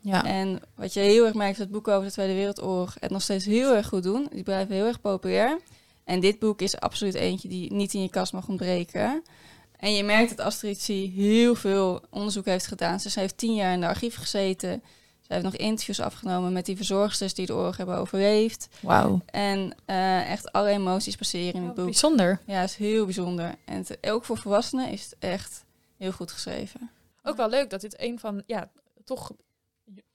Ja. 0.00 0.24
En 0.24 0.60
wat 0.74 0.92
je 0.92 1.00
heel 1.00 1.24
erg 1.24 1.34
merkt, 1.34 1.58
het 1.58 1.70
boek 1.70 1.88
over 1.88 2.06
de 2.06 2.12
Tweede 2.12 2.34
Wereldoorlog 2.34 2.96
het 3.00 3.10
nog 3.10 3.22
steeds 3.22 3.44
heel 3.44 3.74
erg 3.74 3.86
goed 3.86 4.02
doen. 4.02 4.28
Die 4.30 4.42
blijven 4.42 4.74
heel 4.74 4.86
erg 4.86 5.00
populair. 5.00 5.58
En 6.04 6.20
dit 6.20 6.38
boek 6.38 6.60
is 6.60 6.80
absoluut 6.80 7.14
eentje 7.14 7.48
die 7.48 7.72
niet 7.72 7.94
in 7.94 8.02
je 8.02 8.10
kast 8.10 8.32
mag 8.32 8.48
ontbreken. 8.48 9.22
En 9.76 9.94
je 9.94 10.04
merkt 10.04 10.36
dat 10.36 10.46
Astrid 10.46 10.78
C. 10.78 10.86
heel 11.14 11.54
veel 11.54 12.02
onderzoek 12.10 12.44
heeft 12.44 12.66
gedaan. 12.66 12.98
Dus 13.02 13.12
ze 13.12 13.20
heeft 13.20 13.38
tien 13.38 13.54
jaar 13.54 13.72
in 13.72 13.80
de 13.80 13.86
archief 13.86 14.16
gezeten. 14.16 14.82
Ze 15.34 15.40
heeft 15.40 15.58
nog 15.58 15.68
interviews 15.68 16.00
afgenomen 16.00 16.52
met 16.52 16.66
die 16.66 16.76
verzorgsters 16.76 17.34
die 17.34 17.46
de 17.46 17.54
oorlog 17.54 17.76
hebben 17.76 17.96
overleefd. 17.96 18.68
Wauw. 18.80 19.20
En 19.26 19.74
eh, 19.84 20.30
echt 20.30 20.52
alle 20.52 20.68
emoties 20.68 21.16
passeren 21.16 21.54
in 21.54 21.62
het 21.62 21.74
boek. 21.74 21.84
Bijzonder. 21.84 22.40
Ja, 22.46 22.60
het 22.60 22.70
is 22.70 22.76
heel 22.76 23.04
bijzonder. 23.04 23.54
En 23.64 23.76
het, 23.76 23.98
ook 24.10 24.24
voor 24.24 24.38
volwassenen 24.38 24.88
is 24.88 25.04
het 25.04 25.16
echt 25.18 25.64
heel 25.96 26.12
goed 26.12 26.30
geschreven. 26.32 26.90
Ook 27.22 27.36
wel 27.36 27.48
leuk 27.48 27.70
dat 27.70 27.80
dit 27.80 28.00
een 28.00 28.18
van, 28.18 28.42
ja, 28.46 28.70
toch 29.04 29.32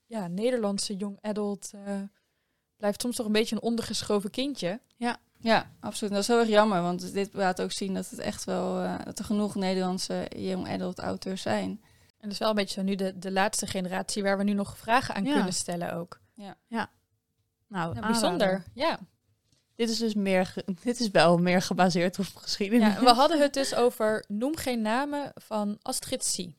ja, 0.05 0.27
Nederlandse 0.27 0.95
young 0.95 1.17
adult 1.21 1.71
eh, 1.85 1.93
blijft 2.77 3.01
soms 3.01 3.15
toch 3.15 3.25
een 3.25 3.31
beetje 3.31 3.55
een 3.55 3.61
ondergeschoven 3.61 4.29
kindje. 4.29 4.79
Ja, 5.41 5.71
absoluut. 5.79 6.13
Dat 6.13 6.21
is 6.21 6.27
heel 6.27 6.39
erg 6.39 6.47
jammer, 6.47 6.81
want 6.81 7.13
dit 7.13 7.29
laat 7.33 7.61
ook 7.61 7.71
zien 7.71 7.93
dat 7.93 8.09
het 8.09 8.19
echt 8.19 8.43
wel 8.43 8.81
eh, 8.81 8.95
dat 9.03 9.19
er 9.19 9.25
genoeg 9.25 9.55
Nederlandse 9.55 10.27
young 10.35 10.69
adult 10.69 10.99
auteurs 10.99 11.41
zijn. 11.41 11.81
En 12.19 12.25
dat 12.25 12.31
is 12.31 12.37
wel 12.37 12.49
een 12.49 12.55
beetje 12.55 12.79
zo 12.79 12.85
nu 12.85 12.95
de, 12.95 13.19
de 13.19 13.31
laatste 13.31 13.67
generatie 13.67 14.23
waar 14.23 14.37
we 14.37 14.43
nu 14.43 14.53
nog 14.53 14.77
vragen 14.77 15.15
aan 15.15 15.23
Ja. 15.25 15.33
kunnen 15.33 15.53
stellen 15.53 15.93
ook. 15.93 16.19
Nou, 16.35 16.53
Ja, 16.67 16.89
aanrader. 17.71 18.01
bijzonder. 18.11 18.63
Ja. 18.73 18.99
Dit 19.75 19.89
is 19.89 19.97
dus 19.97 20.13
meer, 20.13 20.53
dit 20.83 20.99
is 20.99 21.09
wel 21.11 21.37
meer 21.37 21.61
gebaseerd 21.61 22.19
op 22.19 22.25
geschiedenis. 22.35 22.93
ja, 22.93 22.99
we 22.99 23.09
hadden 23.09 23.41
het 23.41 23.53
dus 23.53 23.75
over 23.75 24.23
Noem 24.27 24.55
geen 24.57 24.81
namen 24.81 25.31
van 25.35 25.77
Astrid 25.81 26.25
Sie. 26.25 26.57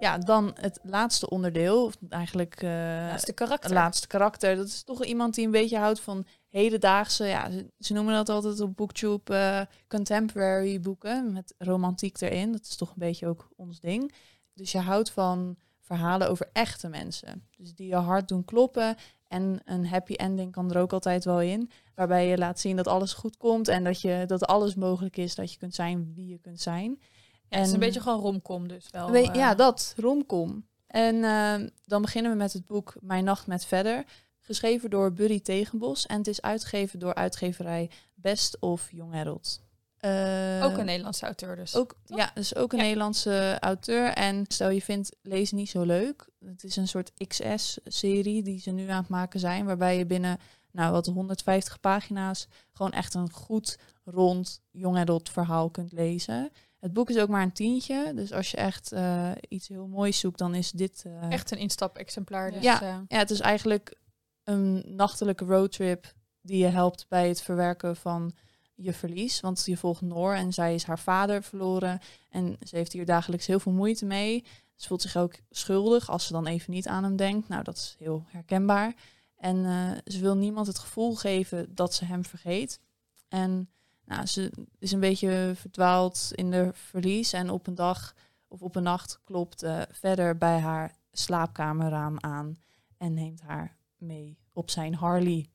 Ja, 0.00 0.18
dan 0.18 0.56
het 0.60 0.78
laatste 0.82 1.30
onderdeel, 1.30 1.84
of 1.84 1.94
eigenlijk 2.08 2.62
eh, 2.62 3.14
is 3.14 3.22
de 3.22 3.32
karakter. 3.32 3.70
het 3.70 3.78
laatste 3.78 4.06
karakter. 4.06 4.56
Dat 4.56 4.66
is 4.66 4.82
toch 4.82 5.04
iemand 5.04 5.34
die 5.34 5.44
een 5.44 5.50
beetje 5.50 5.78
houdt 5.78 6.00
van 6.00 6.26
hedendaagse, 6.48 7.24
ja, 7.24 7.50
ze, 7.50 7.70
ze 7.78 7.92
noemen 7.92 8.14
dat 8.14 8.28
altijd 8.28 8.60
op 8.60 8.76
Booktube 8.76 9.34
eh, 9.34 9.60
contemporary 9.88 10.80
boeken 10.80 11.32
met 11.32 11.54
romantiek 11.58 12.20
erin. 12.20 12.52
Dat 12.52 12.62
is 12.62 12.76
toch 12.76 12.88
een 12.88 12.94
beetje 12.98 13.26
ook 13.26 13.48
ons 13.56 13.80
ding. 13.80 14.14
Dus 14.54 14.72
je 14.72 14.78
houdt 14.78 15.10
van 15.10 15.56
verhalen 15.80 16.30
over 16.30 16.48
echte 16.52 16.88
mensen. 16.88 17.48
Dus 17.56 17.74
die 17.74 17.88
je 17.88 17.94
hart 17.96 18.28
doen 18.28 18.44
kloppen. 18.44 18.96
En 19.28 19.60
een 19.64 19.86
happy 19.86 20.12
ending 20.14 20.52
kan 20.52 20.70
er 20.70 20.80
ook 20.80 20.92
altijd 20.92 21.24
wel 21.24 21.40
in. 21.40 21.70
Waarbij 21.94 22.26
je 22.28 22.38
laat 22.38 22.60
zien 22.60 22.76
dat 22.76 22.86
alles 22.86 23.12
goed 23.12 23.36
komt 23.36 23.68
en 23.68 23.84
dat, 23.84 24.00
je, 24.00 24.24
dat 24.26 24.46
alles 24.46 24.74
mogelijk 24.74 25.16
is. 25.16 25.34
Dat 25.34 25.52
je 25.52 25.58
kunt 25.58 25.74
zijn 25.74 26.12
wie 26.14 26.26
je 26.28 26.38
kunt 26.38 26.60
zijn. 26.60 26.98
Ja, 27.48 27.58
het 27.58 27.66
is 27.66 27.72
een 27.72 27.78
beetje 27.78 28.00
gewoon 28.00 28.20
romcom 28.20 28.68
dus 28.68 28.86
wel. 28.90 29.10
We- 29.10 29.28
eh, 29.28 29.34
ja, 29.34 29.54
dat, 29.54 29.94
romcom. 29.96 30.66
En 30.86 31.24
ehm, 31.24 31.68
dan 31.84 32.02
beginnen 32.02 32.30
we 32.32 32.36
met 32.36 32.52
het 32.52 32.66
boek 32.66 32.94
Mijn 33.00 33.24
Nacht 33.24 33.46
met 33.46 33.64
Verder. 33.64 34.04
Geschreven 34.52 34.90
door 34.90 35.12
Buddy 35.12 35.40
Tegenbos. 35.40 36.06
En 36.06 36.18
het 36.18 36.26
is 36.26 36.42
uitgegeven 36.42 36.98
door 36.98 37.14
uitgeverij 37.14 37.90
Best 38.14 38.56
of 38.60 38.88
Young 38.90 39.14
Adult. 39.14 39.60
Eh, 39.98 40.60
Ook 40.64 40.76
een 40.78 40.84
Nederlandse 40.84 41.24
auteur 41.24 41.56
dus. 41.56 41.74
ook, 41.76 41.94
toch? 42.04 42.18
ja, 42.18 42.30
dus 42.34 42.54
ook 42.54 42.72
een 42.72 42.78
Ja. 42.78 42.84
Nederlandse 42.84 43.56
auteur. 43.60 44.08
En 44.12 44.44
stel 44.48 44.70
je 44.70 44.82
vindt 44.82 45.16
lezen 45.22 45.56
niet 45.56 45.70
zo 45.70 45.82
leuk. 45.82 46.28
Het 46.44 46.64
is 46.64 46.76
een 46.76 46.88
soort 46.88 47.12
XS-serie 47.26 48.42
die 48.42 48.60
ze 48.60 48.70
nu 48.70 48.88
aan 48.88 49.00
het 49.00 49.08
maken 49.08 49.40
zijn. 49.40 49.64
Waarbij 49.64 49.98
je 49.98 50.06
binnen 50.06 50.38
nou, 50.72 50.92
wat 50.92 51.06
150 51.06 51.80
pagina's 51.80 52.48
gewoon 52.72 52.92
echt 52.92 53.14
een 53.14 53.30
goed, 53.30 53.78
rond, 54.04 54.60
young 54.70 54.96
adult 54.96 55.28
verhaal 55.30 55.70
kunt 55.70 55.92
lezen. 55.92 56.50
Het 56.80 56.92
boek 56.92 57.10
is 57.10 57.18
ook 57.18 57.28
maar 57.28 57.42
een 57.42 57.52
tientje. 57.52 58.12
Dus 58.14 58.32
als 58.32 58.50
je 58.50 58.56
echt 58.56 58.92
eh, 58.92 59.30
iets 59.48 59.68
heel 59.68 59.86
moois 59.86 60.18
zoekt, 60.18 60.38
dan 60.38 60.54
is 60.54 60.70
dit... 60.70 61.02
eh, 61.06 61.30
Echt 61.32 61.50
een 61.50 61.58
instap-exemplaar. 61.58 62.50
Dus, 62.52 62.62
Ja. 62.62 63.04
ja, 63.08 63.18
het 63.18 63.30
is 63.30 63.40
eigenlijk 63.40 63.94
een 64.48 64.84
nachtelijke 64.86 65.44
roadtrip 65.44 66.12
die 66.40 66.58
je 66.58 66.66
helpt 66.66 67.06
bij 67.08 67.28
het 67.28 67.42
verwerken 67.42 67.96
van 67.96 68.32
je 68.74 68.92
verlies. 68.92 69.40
Want 69.40 69.62
je 69.66 69.76
volgt 69.76 70.00
Noor 70.00 70.34
en 70.34 70.52
zij 70.52 70.74
is 70.74 70.84
haar 70.84 70.98
vader 70.98 71.42
verloren. 71.42 72.00
En 72.30 72.56
ze 72.60 72.76
heeft 72.76 72.92
hier 72.92 73.06
dagelijks 73.06 73.46
heel 73.46 73.60
veel 73.60 73.72
moeite 73.72 74.04
mee. 74.04 74.44
Ze 74.74 74.88
voelt 74.88 75.02
zich 75.02 75.16
ook 75.16 75.34
schuldig 75.50 76.10
als 76.10 76.26
ze 76.26 76.32
dan 76.32 76.46
even 76.46 76.72
niet 76.72 76.88
aan 76.88 77.04
hem 77.04 77.16
denkt. 77.16 77.48
Nou, 77.48 77.62
dat 77.62 77.76
is 77.76 77.96
heel 77.98 78.24
herkenbaar. 78.26 78.94
En 79.36 79.64
eh, 79.64 80.12
ze 80.12 80.20
wil 80.20 80.36
niemand 80.36 80.66
het 80.66 80.78
gevoel 80.78 81.14
geven 81.14 81.74
dat 81.74 81.94
ze 81.94 82.04
hem 82.04 82.24
vergeet. 82.24 82.80
En 83.28 83.70
nou, 84.04 84.26
ze 84.26 84.52
is 84.78 84.92
een 84.92 85.00
beetje 85.00 85.52
verdwaald 85.54 86.30
in 86.34 86.50
de 86.50 86.70
verlies. 86.72 87.32
En 87.32 87.50
op 87.50 87.66
een 87.66 87.74
dag 87.74 88.14
of 88.48 88.62
op 88.62 88.76
een 88.76 88.82
nacht 88.82 89.20
klopt 89.24 89.62
eh, 89.62 89.82
verder 89.90 90.38
bij 90.38 90.58
haar 90.58 90.94
slaapkamerraam 91.12 92.16
aan 92.20 92.56
en 92.96 93.14
neemt 93.14 93.40
haar 93.40 93.77
mee 94.00 94.38
op 94.52 94.70
zijn 94.70 94.94
Harley. 94.94 95.46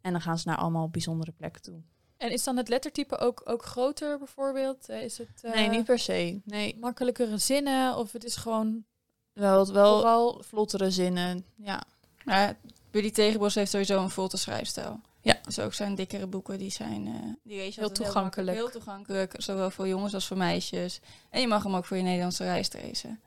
En 0.00 0.12
dan 0.12 0.20
gaan 0.20 0.38
ze 0.38 0.48
naar 0.48 0.56
allemaal 0.56 0.88
bijzondere 0.88 1.32
plekken 1.32 1.62
toe. 1.62 1.80
En 2.16 2.30
is 2.32 2.44
dan 2.44 2.56
het 2.56 2.68
lettertype 2.68 3.18
ook, 3.18 3.42
ook 3.44 3.64
groter 3.64 4.18
bijvoorbeeld? 4.18 4.88
Eh, 4.88 5.02
Is 5.02 5.18
het 5.18 5.40
eh, 5.42 5.52
nee, 5.54 5.68
niet 5.68 5.84
per 5.84 5.98
se. 5.98 6.40
Nee, 6.44 6.76
makkelijkere 6.80 7.38
zinnen 7.38 7.96
of 7.96 8.12
het 8.12 8.24
is 8.24 8.36
gewoon 8.36 8.84
wel, 9.32 9.72
wel 9.72 9.94
vooral... 9.96 10.42
vlottere 10.42 10.90
zinnen. 10.90 11.44
Ja, 11.56 11.82
Maar 12.24 12.56
Buddy 12.90 13.10
Tegenbos 13.10 13.54
heeft 13.54 13.70
sowieso 13.70 14.02
een 14.02 14.10
volte 14.10 14.36
schrijfstijl. 14.36 15.00
Ja. 15.20 15.38
Dus 15.42 15.58
ook 15.58 15.74
zijn 15.74 15.94
dikkere 15.94 16.26
boeken, 16.26 16.58
die 16.58 16.70
zijn 16.70 17.06
eh, 17.06 17.12
die 17.42 17.56
lees 17.56 17.74
je 17.74 17.80
Heel 17.80 17.90
toegankelijk. 17.92 18.56
heel 18.56 18.70
toegankelijk, 18.70 19.34
zowel 19.36 19.70
voor 19.70 19.88
jongens 19.88 20.14
als 20.14 20.26
voor 20.26 20.36
meisjes. 20.36 21.00
En 21.30 21.40
je 21.40 21.46
mag 21.46 21.62
hem 21.62 21.74
ook 21.74 21.84
voor 21.84 21.96
je 21.96 22.02
Nederlandse 22.02 22.44
reis 22.44 22.72
lezen. 22.72 23.20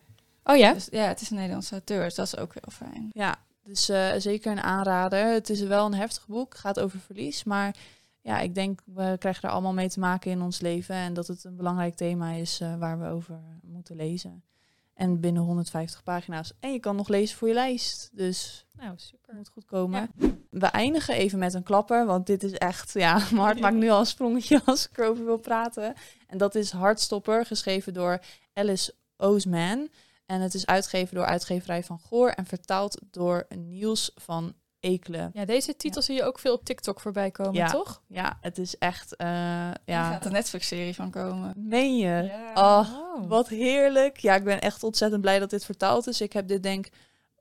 Oh 0.44 0.58
ja? 0.58 0.74
Dus 0.74 0.88
ja, 0.92 1.04
het 1.04 1.22
is 1.22 1.30
een 1.30 1.36
Nederlandse 1.36 1.72
auteur, 1.72 2.04
dus 2.04 2.16
dat 2.16 2.26
is 2.26 2.38
ook 2.38 2.54
heel 2.54 2.72
fijn. 2.72 3.10
ja 3.14 3.48
dus 3.64 3.90
eh, 3.90 4.12
zeker 4.18 4.52
een 4.52 4.62
aanrader. 4.62 5.26
Het 5.26 5.50
is 5.50 5.62
wel 5.62 5.86
een 5.86 5.94
heftig 5.94 6.28
boek, 6.28 6.58
gaat 6.58 6.80
over 6.80 7.00
verlies. 7.00 7.44
Maar 7.44 7.76
ja, 8.22 8.40
ik 8.40 8.56
denk, 8.56 8.82
we 8.86 9.16
krijgen 9.20 9.44
er 9.44 9.50
allemaal 9.50 9.74
mee 9.74 9.90
te 9.90 10.00
maken 10.00 10.32
in 10.32 10.42
ons 10.42 10.60
leven. 10.60 10.96
En 10.96 11.14
dat 11.14 11.28
het 11.28 11.44
een 11.44 11.56
belangrijk 11.56 11.96
thema 11.96 12.32
is 12.32 12.60
eh, 12.60 12.76
waar 12.76 13.00
we 13.00 13.08
over 13.08 13.40
moeten 13.62 13.96
lezen. 13.96 14.44
En 14.94 15.20
binnen 15.20 15.44
150 15.44 16.04
pagina's. 16.04 16.54
En 16.60 16.72
je 16.72 16.80
kan 16.80 16.96
nog 16.96 17.08
lezen 17.08 17.38
voor 17.38 17.48
je 17.48 17.54
lijst. 17.54 18.10
Dus 18.14 18.66
Nou, 18.72 18.94
super. 18.96 19.36
moet 19.36 19.50
goed 19.50 19.66
komen. 19.66 20.10
We 20.50 20.66
eindigen 20.66 21.14
even 21.16 21.40
met 21.40 21.54
een 21.54 21.64
klapper, 21.64 22.06
want 22.06 22.28
dit 22.28 22.44
is 22.44 22.54
echt, 22.54 22.94
ja, 22.94 23.14
mijn 23.32 23.38
hart 23.38 23.60
maakt 23.60 23.76
nu 23.76 23.90
al 23.90 24.00
een 24.00 24.06
sprongetje 24.06 24.62
als 24.66 24.90
ik 24.90 24.98
erover 24.98 25.26
wil 25.26 25.38
praten. 25.38 25.94
En 26.28 26.38
dat 26.38 26.56
is 26.56 26.72
Hartstopper, 26.72 27.46
geschreven 27.46 27.94
door 27.94 28.20
Alice 28.54 28.94
Oosman. 29.18 29.90
En 30.30 30.42
het 30.42 30.54
is 30.54 30.66
uitgegeven 30.66 31.16
door 31.16 31.26
uitgeverij 31.26 31.84
van 31.84 32.00
Goor 32.00 32.30
en 32.30 32.46
vertaald 32.46 33.02
door 33.12 33.46
Niels 33.56 34.12
van 34.16 34.54
Ekelen. 34.80 35.30
Ja, 35.34 35.46
deze 35.46 35.76
titel 35.76 36.02
zie 36.02 36.16
je 36.16 36.24
ook 36.24 36.40
veel 36.40 36.54
op 36.54 36.66
TikTok 36.66 37.00
voorbij 37.00 37.32
komen, 37.32 37.54
Ja. 37.54 37.70
toch? 37.72 38.02
Ja, 38.08 38.38
het 38.42 38.58
is 38.58 38.78
echt, 38.78 39.16
eh, 39.16 39.28
ja, 39.86 40.12
gaat 40.12 40.26
een 40.26 40.32
Netflix-serie 40.32 40.96
van 40.96 41.12
komen. 41.12 41.54
meen 41.58 41.98
je? 41.98 42.24
Ja. 42.24 42.80
Oh. 42.80 43.28
Wat 43.28 43.48
heerlijk. 43.48 44.18
Ja, 44.18 44.36
ik 44.36 44.44
ben 44.44 44.62
echt 44.62 44.84
ontzettend 44.84 45.22
blij 45.22 45.40
dat 45.40 45.50
dit 45.50 45.66
vertaald 45.66 46.08
is. 46.08 46.22
Ik 46.22 46.34
heb 46.34 46.48
dit 46.48 46.64
denk 46.64 46.86
ik 46.88 46.94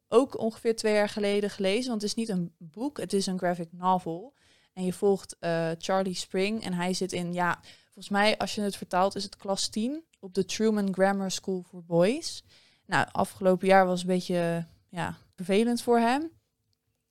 ook 0.09 0.39
ongeveer 0.39 0.77
twee 0.77 0.95
jaar 0.95 1.09
geleden 1.09 1.51
gelezen. 1.51 1.89
Want 1.89 2.03
het 2.03 2.11
is 2.11 2.17
niet 2.17 2.29
een 2.29 2.53
boek, 2.59 3.01
het 3.01 3.13
is 3.13 3.27
een 3.27 3.39
graphic 3.39 3.69
novel. 3.73 4.35
En 4.73 4.85
je 4.85 4.93
volgt 4.93 5.37
eh, 5.41 5.71
Charlie 5.79 6.15
Spring 6.15 6.65
en 6.65 6.73
hij 6.73 6.93
zit 6.95 7.13
in, 7.13 7.33
ja, 7.33 7.61
volgens 7.85 8.09
mij 8.09 8.39
als 8.39 8.55
je 8.55 8.61
het 8.61 8.77
vertaalt 8.77 9.15
is 9.17 9.25
het 9.25 9.37
klas 9.37 9.69
10 9.69 10.05
op 10.21 10.35
de 10.35 10.45
Truman 10.45 10.95
Grammar 10.95 11.31
School 11.31 11.65
for 11.69 11.85
Boys. 11.85 12.45
Nou, 12.89 13.07
afgelopen 13.13 13.67
jaar 13.67 13.87
was 13.87 14.01
een 14.01 14.07
beetje 14.07 14.67
ja, 14.89 15.17
vervelend 15.35 15.83
voor 15.83 15.99
hem. 15.99 16.31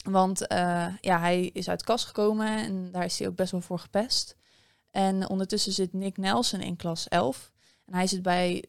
Want 0.10 0.48
eh, 0.48 0.88
ja, 1.02 1.20
hij 1.20 1.46
is 1.46 1.70
uit 1.70 1.84
kast 1.84 2.06
gekomen 2.06 2.48
en 2.48 2.92
daar 2.92 3.06
is 3.06 3.20
hij 3.20 3.28
ook 3.28 3.36
best 3.36 3.52
wel 3.52 3.62
voor 3.62 3.80
gepest. 3.80 4.36
En 4.92 5.30
ondertussen 5.30 5.72
zit 5.72 5.94
Nick 5.94 6.18
Nelson 6.18 6.60
in 6.62 6.76
klas 6.76 7.08
11. 7.08 7.52
En 7.86 7.94
hij 7.94 8.08
zit 8.08 8.22
bij 8.22 8.64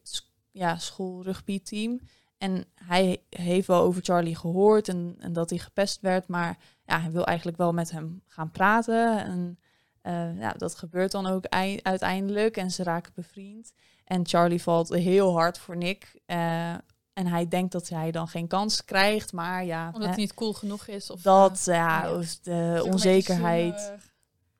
ja, 0.50 0.78
school 0.78 1.22
rugbyteam. 1.22 2.00
En 2.38 2.64
hij 2.74 3.22
heeft 3.28 3.66
wel 3.66 3.82
over 3.82 4.02
Charlie 4.02 4.36
gehoord 4.36 4.88
en, 4.88 5.16
en 5.18 5.32
dat 5.32 5.50
hij 5.50 5.58
gepest 5.58 6.00
werd. 6.00 6.28
Maar 6.28 6.58
ja, 6.84 7.00
hij 7.00 7.10
wil 7.10 7.24
eigenlijk 7.26 7.58
wel 7.58 7.72
met 7.72 7.90
hem 7.90 8.22
gaan 8.26 8.50
praten. 8.50 9.24
En 9.24 9.58
eh, 10.02 10.38
ja, 10.38 10.52
dat 10.52 10.74
gebeurt 10.74 11.10
dan 11.12 11.26
ook 11.26 11.44
ei- 11.44 11.80
uiteindelijk. 11.82 12.56
En 12.56 12.70
ze 12.70 12.82
raken 12.82 13.12
bevriend. 13.14 13.72
En 14.04 14.26
Charlie 14.26 14.62
valt 14.62 14.88
heel 14.88 15.32
hard 15.32 15.58
voor 15.58 15.76
Nick. 15.76 16.20
eh, 16.26 16.74
en 17.18 17.26
hij 17.26 17.48
denkt 17.48 17.72
dat 17.72 17.88
hij 17.88 18.10
dan 18.10 18.28
geen 18.28 18.46
kans 18.46 18.84
krijgt. 18.84 19.32
Maar 19.32 19.64
ja, 19.64 19.86
Omdat 19.86 20.02
hè, 20.02 20.08
het 20.08 20.16
niet 20.16 20.34
cool 20.34 20.52
genoeg 20.52 20.86
is. 20.86 21.10
Of, 21.10 21.22
dat, 21.22 21.62
ja, 21.64 22.04
ja. 22.04 22.14
of 22.14 22.38
de 22.38 22.52
een 22.52 22.82
onzekerheid. 22.82 23.92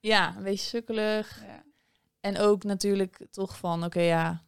Ja, 0.00 0.36
een 0.36 0.42
beetje 0.42 0.66
sukkelig. 0.66 1.42
Ja. 1.46 1.62
En 2.20 2.38
ook 2.38 2.64
natuurlijk 2.64 3.26
toch 3.30 3.56
van, 3.56 3.84
oké, 3.84 4.00
ja, 4.00 4.42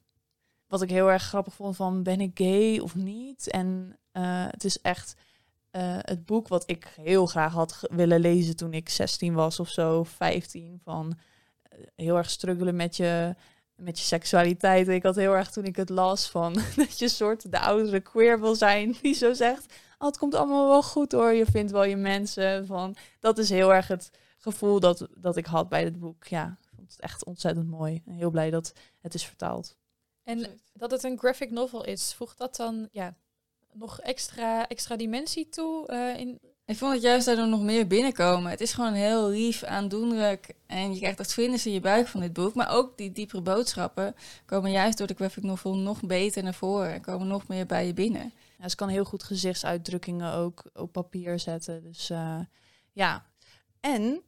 wat 0.66 0.83
ik 0.83 0.90
heel 0.90 1.11
erg 1.11 1.23
grappig 1.23 1.55
vond 1.55 1.77
van, 1.77 2.03
ben 2.03 2.20
ik 2.20 2.31
gay 2.35 2.79
of 2.79 2.94
niet? 2.94 3.51
En 3.51 3.99
eh, 4.12 4.46
het 4.51 4.64
is 4.64 4.81
echt 4.81 5.16
eh, 5.70 5.99
het 6.01 6.25
boek 6.25 6.49
wat 6.49 6.70
ik 6.70 6.92
heel 7.01 7.27
graag 7.27 7.53
had 7.53 7.79
willen 7.90 8.20
lezen 8.20 8.57
toen 8.57 8.73
ik 8.73 8.88
16 8.88 9.35
was 9.35 9.61
of 9.61 9.68
zo, 9.68 10.05
15. 10.05 10.81
Van 10.85 11.18
eh, 11.62 11.79
heel 11.96 12.16
erg 12.16 12.31
struggelen 12.31 12.77
met 12.77 12.96
je, 12.96 13.35
met 13.81 13.99
je 13.99 14.05
seksualiteit. 14.05 14.88
Ik 14.88 15.03
had 15.03 15.16
heel 15.16 15.35
erg 15.37 15.51
toen 15.51 15.64
ik 15.64 15.77
het 15.77 15.88
las 15.88 16.31
van 16.31 16.53
dat 16.77 16.99
je 16.99 17.09
soort 17.09 17.51
de 17.51 17.61
oudere 17.61 18.01
queer 18.01 18.40
wil 18.40 18.55
zijn 18.55 18.97
die 19.03 19.14
zo 19.14 19.33
zegt, 19.33 19.75
oh, 19.99 20.07
het 20.07 20.19
komt 20.19 20.35
allemaal 20.35 20.69
wel 20.69 20.83
goed 20.83 21.12
hoor, 21.12 21.33
je 21.33 21.47
vindt 21.47 21.73
wel 21.73 21.85
je 21.85 21.97
mensen. 21.97 22.66
Van, 22.66 22.97
dat 23.21 23.38
is 23.38 23.51
heel 23.51 23.75
erg 23.75 23.88
het 23.88 24.11
gevoel 24.38 24.81
dat, 24.81 25.09
dat 25.16 25.37
ik 25.37 25.47
had 25.47 25.69
bij 25.69 25.85
dit 25.85 25.99
boek. 25.99 26.25
Ja, 26.25 26.57
ik 26.62 26.69
vond 26.77 26.90
het 26.93 27.01
echt 27.01 27.25
ontzettend 27.25 27.69
mooi. 27.69 28.03
En 28.07 28.14
heel 28.14 28.31
blij 28.31 28.51
dat 28.51 28.73
het 29.01 29.14
is 29.14 29.27
vertaald. 29.27 29.77
En 30.23 30.61
dat 30.73 30.90
het 30.90 31.03
een 31.03 31.19
graphic 31.19 31.51
novel 31.51 31.85
is, 31.85 32.14
voegt 32.14 32.38
dat 32.38 32.57
dan 32.57 32.88
ja, 32.93 33.14
nog 33.73 34.01
extra, 34.01 34.69
extra 34.69 34.97
dimensie 34.97 35.49
toe? 35.49 35.87
eh, 35.87 36.16
in, 36.16 36.40
Ik 36.70 36.76
vond 36.76 36.92
het 36.92 37.02
juist 37.02 37.26
daardoor 37.26 37.48
nog 37.48 37.62
meer 37.62 37.87
binnenkomen. 37.87 38.50
Het 38.50 38.61
is 38.61 38.72
gewoon 38.72 38.92
heel 38.92 39.28
lief, 39.28 39.62
aandoenlijk. 39.62 40.54
En 40.66 40.92
je 40.92 40.98
krijgt 40.98 41.20
echt 41.20 41.33
vlinders 41.33 41.66
in 41.66 41.72
je 41.72 41.80
buik 41.80 42.06
van 42.06 42.20
dit 42.20 42.33
boek. 42.33 42.54
Maar 42.54 42.70
ook 42.70 42.96
die 42.96 43.12
diepere 43.12 43.40
boodschappen 43.40 44.14
komen 44.46 44.70
juist 44.70 44.98
door 44.98 45.06
de 45.06 45.14
graphic 45.14 45.42
novel 45.42 45.76
nog 45.76 46.02
beter 46.02 46.42
naar 46.42 46.54
voren. 46.54 46.92
En 46.92 47.00
komen 47.00 47.26
nog 47.26 47.48
meer 47.48 47.66
bij 47.66 47.87
je 47.87 47.94
binnen. 47.94 48.33
Ja, 48.59 48.68
ze 48.68 48.76
kan 48.76 48.88
heel 48.88 49.04
goed 49.04 49.22
gezichtsuitdrukkingen 49.22 50.33
ook 50.33 50.64
op 50.74 50.92
papier 50.92 51.38
zetten. 51.38 51.83
Dus 51.83 52.11
eh, 52.11 52.38
ja. 52.92 53.26
En 53.80 54.22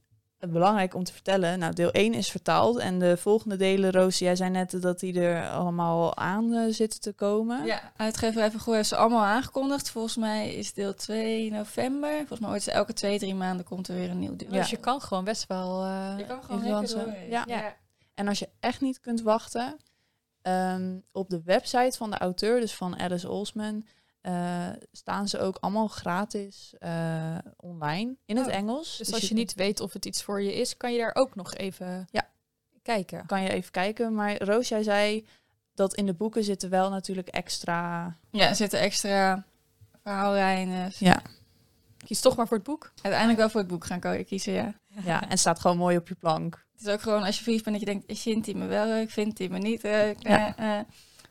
belangrijk 0.51 0.95
om 0.95 1.05
te 1.05 1.13
vertellen, 1.13 1.59
nou 1.59 1.73
deel 1.75 1.91
1 1.91 2.15
is 2.15 2.31
vertaald 2.31 2.79
en 2.79 2.99
de 2.99 3.17
volgende 3.17 3.57
delen, 3.57 3.93
Roos, 3.93 4.19
jij 4.19 4.37
zei 4.37 4.51
net 4.51 4.83
dat 4.83 5.01
die 5.01 5.21
er 5.21 5.51
allemaal 5.51 6.17
aan 6.17 6.53
eh, 6.55 6.73
zitten 6.73 7.01
te 7.01 7.13
komen. 7.13 7.65
Ja, 7.65 7.93
uitgeverij 7.97 8.51
Van 8.51 8.61
Gooi 8.61 8.77
heeft 8.77 8.89
ze 8.89 8.97
allemaal 8.97 9.25
aangekondigd. 9.25 9.91
Volgens 9.91 10.17
mij 10.17 10.55
is 10.55 10.73
deel 10.73 10.95
2 10.95 11.51
november. 11.51 12.17
Volgens 12.17 12.41
mij 12.41 12.49
wordt 12.49 12.65
ze 12.65 12.71
elke 12.71 12.93
twee, 12.93 13.19
drie 13.19 13.35
maanden 13.35 13.65
komt 13.65 13.89
er 13.89 13.95
weer 13.95 14.11
een 14.11 14.19
nieuw 14.19 14.37
deel. 14.37 14.49
Ja. 14.53 14.59
Dus 14.59 14.71
je 14.71 14.77
kan 14.77 15.01
gewoon 15.01 15.25
best 15.25 15.47
wel... 15.47 15.85
eh, 15.85 16.15
Je 16.19 16.27
kan 16.27 16.43
gewoon 16.43 16.63
lekker. 16.81 17.29
Ja. 17.29 17.75
En 18.15 18.29
als 18.29 18.39
je 18.39 18.49
echt 18.61 18.81
niet 18.81 19.01
kunt 19.01 19.23
wachten, 19.23 19.77
ehm, 20.43 20.99
op 21.13 21.31
de 21.31 21.43
website 21.45 21.97
van 21.97 22.11
de 22.11 22.19
auteur, 22.19 22.61
dus 22.61 22.75
van 22.75 22.99
Alice 22.99 23.29
Olsman, 23.29 23.87
eh, 24.23 24.69
staan 24.93 25.29
ze 25.29 25.39
ook 25.39 25.57
allemaal 25.61 25.89
gratis 25.89 26.75
eh, 26.79 27.39
online 27.57 28.17
in 28.25 28.37
het 28.37 28.47
Oh, 28.47 28.53
Engels. 28.55 28.97
dus 28.97 29.13
als 29.13 29.29
je 29.29 29.35
niet 29.35 29.55
weet 29.55 29.81
of 29.81 29.93
het 29.93 30.05
iets 30.07 30.23
voor 30.23 30.43
je 30.43 30.55
is, 30.55 30.77
kan 30.77 30.93
je 30.93 30.99
daar 30.99 31.15
ook 31.15 31.35
nog 31.35 31.55
even 31.55 32.07
Ja. 32.11 32.29
kijken. 32.83 33.27
kan 33.27 33.43
je 33.43 33.49
even 33.49 33.71
kijken. 33.71 34.15
Maar 34.15 34.43
Roos, 34.43 34.69
jij 34.69 34.83
zei 34.83 35.27
dat 35.75 35.95
in 35.95 36.07
de 36.07 36.15
boeken 36.15 36.45
zitten 36.45 36.71
wel 36.71 36.91
natuurlijk 36.91 37.29
extra. 37.29 38.05
Ja, 38.31 38.49
er 38.49 38.55
zitten 38.57 38.81
extra 38.81 39.45
verhaallijnen. 40.03 40.91
Ja, 40.99 41.23
Kies 42.05 42.21
toch 42.21 42.37
maar 42.37 42.47
voor 42.49 42.57
het 42.57 42.67
boek. 42.67 42.93
Uiteindelijk 43.03 43.39
wel 43.41 43.51
voor 43.51 43.61
het 43.61 43.69
boek 43.69 43.85
gaan 43.85 44.25
kiezen, 44.25 44.53
ja. 44.53 44.75
ja 45.05 45.29
en 45.29 45.39
staat 45.39 45.61
gewoon 45.61 45.77
mooi 45.77 45.97
op 45.97 46.09
je 46.09 46.15
plank. 46.15 46.67
Het 46.73 46.87
is 46.87 46.93
ook 46.93 47.01
gewoon 47.01 47.23
als 47.23 47.37
je 47.37 47.43
verliefd 47.43 47.65
bent 47.65 47.79
dat 47.81 47.89
je 47.89 47.93
denkt, 47.93 48.21
vindt 48.21 48.47
hij 48.47 48.55
me 48.55 48.67
wel 48.67 48.87
leuk, 48.87 49.11
vindt 49.11 49.39
hij 49.39 49.49
me 49.49 49.59
niet 49.59 49.83
leuk. 49.83 50.17
Ja. 50.23 50.57
Eh, 50.57 50.79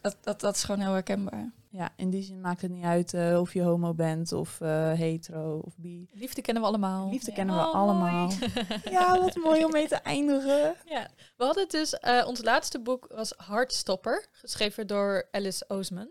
dat, 0.01 0.17
dat, 0.21 0.39
dat 0.39 0.55
is 0.55 0.63
gewoon 0.63 0.81
heel 0.81 0.91
herkenbaar. 0.93 1.51
Ja, 1.69 1.89
in 1.95 2.09
die 2.09 2.23
zin 2.23 2.41
maakt 2.41 2.61
het 2.61 2.71
niet 2.71 2.83
uit 2.83 3.13
eh, 3.13 3.39
of 3.39 3.53
je 3.53 3.61
homo 3.61 3.93
bent 3.93 4.31
of 4.33 4.61
eh, 4.61 4.91
hetero 4.91 5.61
of 5.65 5.73
bi. 5.77 6.07
Liefde 6.13 6.41
kennen 6.41 6.63
we 6.63 6.69
allemaal. 6.69 7.09
Liefde 7.09 7.29
Ja. 7.31 7.35
kennen 7.37 7.55
we 7.55 7.61
Oh, 7.61 7.73
allemaal. 7.73 8.31
Ja, 8.91 9.19
wat 9.19 9.35
mooi 9.35 9.65
om 9.65 9.71
mee 9.71 9.87
te 9.87 9.95
eindigen. 9.95 10.75
Ja, 10.85 11.07
we 11.37 11.43
hadden 11.43 11.67
dus, 11.69 11.93
eh, 11.99 12.23
ons 12.27 12.43
laatste 12.43 12.79
boek 12.79 13.07
was 13.15 13.33
Heartstopper, 13.37 14.25
geschreven 14.31 14.87
door 14.87 15.27
Alice 15.31 15.65
Oseman. 15.67 16.09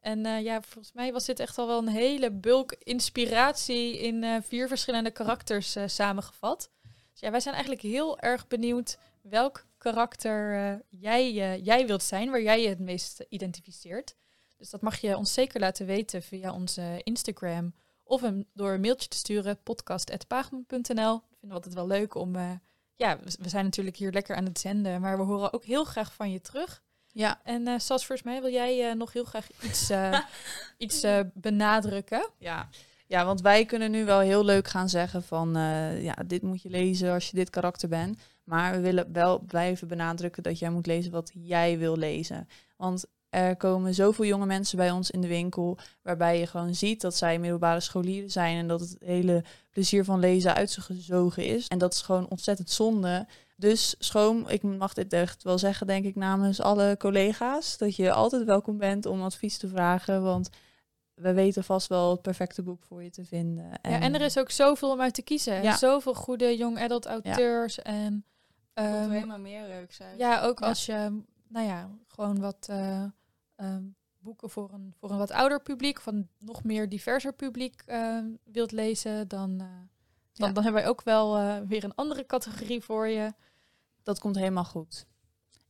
En 0.00 0.42
ja, 0.42 0.60
volgens 0.62 0.92
mij 0.94 1.12
was 1.12 1.24
dit 1.24 1.40
echt 1.40 1.58
al 1.58 1.66
wel 1.66 1.78
een 1.78 1.88
hele 1.88 2.30
bulk 2.30 2.72
inspiratie 2.78 3.98
in 3.98 4.42
vier 4.42 4.68
verschillende 4.68 5.10
karakters 5.10 5.76
samengevat. 5.86 6.70
Dus 7.12 7.20
ja, 7.20 7.30
wij 7.30 7.40
zijn 7.40 7.54
eigenlijk 7.54 7.84
heel 7.84 8.18
erg 8.18 8.46
benieuwd 8.46 8.98
welk 9.22 9.64
karakter 9.92 10.54
eh, 10.54 11.00
jij, 11.00 11.22
eh, 11.40 11.64
jij 11.64 11.86
wilt 11.86 12.02
zijn, 12.02 12.30
waar 12.30 12.42
jij 12.42 12.62
je 12.62 12.68
het 12.68 12.78
meest 12.78 13.24
identificeert. 13.28 14.16
Dus 14.56 14.70
dat 14.70 14.80
mag 14.80 14.98
je 14.98 15.16
ons 15.16 15.32
zeker 15.32 15.60
laten 15.60 15.86
weten 15.86 16.22
via 16.22 16.52
onze 16.52 17.00
Instagram 17.02 17.74
of 18.04 18.22
een, 18.22 18.46
door 18.54 18.72
een 18.72 18.80
mailtje 18.80 19.08
te 19.08 19.16
sturen, 19.16 19.62
podcast.pagman.nl. 19.62 21.20
Vinden 21.20 21.48
we 21.48 21.52
altijd 21.52 21.74
wel 21.74 21.86
leuk 21.86 22.14
om... 22.14 22.36
eh, 22.36 22.50
ja, 22.94 23.18
we 23.38 23.48
zijn 23.48 23.64
natuurlijk 23.64 23.96
hier 23.96 24.12
lekker 24.12 24.36
aan 24.36 24.44
het 24.44 24.58
zenden, 24.58 25.00
maar 25.00 25.16
we 25.16 25.22
horen 25.22 25.52
ook 25.52 25.64
heel 25.64 25.84
graag 25.84 26.14
van 26.14 26.30
je 26.30 26.40
terug. 26.40 26.82
Ja, 27.06 27.40
En 27.44 27.66
eh 27.66 27.78
Sas, 27.78 28.06
volgens 28.06 28.28
mij 28.28 28.40
wil 28.40 28.50
jij 28.52 28.94
nog 28.94 29.12
heel 29.12 29.24
graag 29.24 29.46
iets, 29.62 29.90
iets 30.86 31.06
benadrukken. 31.34 32.30
ja. 32.38 32.68
ja, 33.06 33.24
want 33.24 33.40
wij 33.40 33.64
kunnen 33.64 33.90
nu 33.90 34.04
wel 34.04 34.20
heel 34.20 34.44
leuk 34.44 34.68
gaan 34.68 34.88
zeggen 34.88 35.22
van... 35.22 35.52
ja, 36.00 36.14
dit 36.26 36.42
moet 36.42 36.62
je 36.62 36.68
lezen 36.68 37.12
als 37.12 37.30
je 37.30 37.36
dit 37.36 37.50
karakter 37.50 37.88
bent. 37.88 38.18
Maar 38.46 38.72
we 38.72 38.80
willen 38.80 39.12
wel 39.12 39.38
blijven 39.38 39.88
benadrukken 39.88 40.42
dat 40.42 40.58
jij 40.58 40.70
moet 40.70 40.86
lezen 40.86 41.12
wat 41.12 41.30
jij 41.34 41.78
wil 41.78 41.96
lezen. 41.96 42.48
Want 42.76 43.04
er 43.28 43.56
komen 43.56 43.94
zoveel 43.94 44.24
jonge 44.24 44.46
mensen 44.46 44.76
bij 44.76 44.90
ons 44.90 45.10
in 45.10 45.20
de 45.20 45.28
winkel... 45.28 45.78
waarbij 46.02 46.38
je 46.38 46.46
gewoon 46.46 46.74
ziet 46.74 47.00
dat 47.00 47.16
zij 47.16 47.38
middelbare 47.38 47.80
scholieren 47.80 48.30
zijn... 48.30 48.56
en 48.56 48.68
dat 48.68 48.80
het 48.80 48.96
hele 49.04 49.44
plezier 49.70 50.04
van 50.04 50.20
lezen 50.20 50.54
uit 50.54 50.70
ze 50.70 50.80
gezogen 50.80 51.44
is. 51.44 51.68
En 51.68 51.78
dat 51.78 51.92
is 51.92 52.00
gewoon 52.00 52.28
ontzettend 52.28 52.70
zonde... 52.70 53.26
Dus 53.58 53.94
schoon, 53.98 54.50
ik 54.50 54.62
mag 54.62 54.94
dit 54.94 55.12
echt 55.12 55.42
wel 55.42 55.58
zeggen, 55.58 55.86
denk 55.86 56.04
ik, 56.04 56.14
namens 56.14 56.60
alle 56.60 56.96
collega's, 56.98 57.78
dat 57.78 57.96
je 57.96 58.12
altijd 58.12 58.44
welkom 58.44 58.78
bent 58.78 59.06
om 59.06 59.22
advies 59.22 59.58
te 59.58 59.68
vragen, 59.68 60.22
want 60.22 60.48
we 61.14 61.32
weten 61.32 61.64
vast 61.64 61.86
wel 61.86 62.10
het 62.10 62.22
perfecte 62.22 62.62
boek 62.62 62.82
voor 62.82 63.02
je 63.02 63.10
te 63.10 63.24
vinden. 63.24 63.70
Ja, 63.82 64.00
en 64.00 64.14
er 64.14 64.20
is 64.20 64.38
ook 64.38 64.50
zoveel 64.50 64.90
om 64.90 65.00
uit 65.00 65.14
te 65.14 65.22
kiezen. 65.22 65.62
Ja. 65.62 65.76
Zoveel 65.76 66.14
goede 66.14 66.56
young 66.56 66.78
adult 66.78 67.06
auteurs. 67.06 67.82
En 67.82 68.24
Alleen 68.84 69.26
maar 69.26 69.40
meer 69.40 69.66
leuks 69.68 70.00
uit. 70.02 70.18
ja, 70.18 70.42
ook 70.42 70.58
Ja. 70.60 70.66
als 70.66 70.86
je, 70.86 71.22
nou 71.48 71.66
ja, 71.66 71.90
gewoon 72.06 72.40
wat 72.40 72.66
eh, 72.70 73.04
ehm, 73.56 73.82
boeken 74.18 74.50
voor 74.50 74.72
een, 74.72 74.94
voor 74.98 75.10
een 75.10 75.18
wat 75.18 75.30
ouder 75.30 75.60
publiek, 75.62 76.00
van 76.00 76.28
nog 76.38 76.64
meer 76.64 76.88
diverser 76.88 77.32
publiek 77.32 77.82
ehm, 77.86 78.26
wilt 78.44 78.72
lezen, 78.72 79.28
dan, 79.28 79.50
eh, 79.50 79.66
dan, 80.32 80.48
Ja. 80.48 80.52
dan 80.52 80.62
hebben 80.64 80.82
wij 80.82 80.88
ook 80.90 81.02
wel 81.02 81.36
eh, 81.36 81.60
weer 81.66 81.84
een 81.84 81.94
andere 81.94 82.26
categorie 82.26 82.82
voor 82.82 83.06
je. 83.08 83.34
Dat 84.02 84.18
komt 84.18 84.36
helemaal 84.36 84.64
goed. 84.64 85.06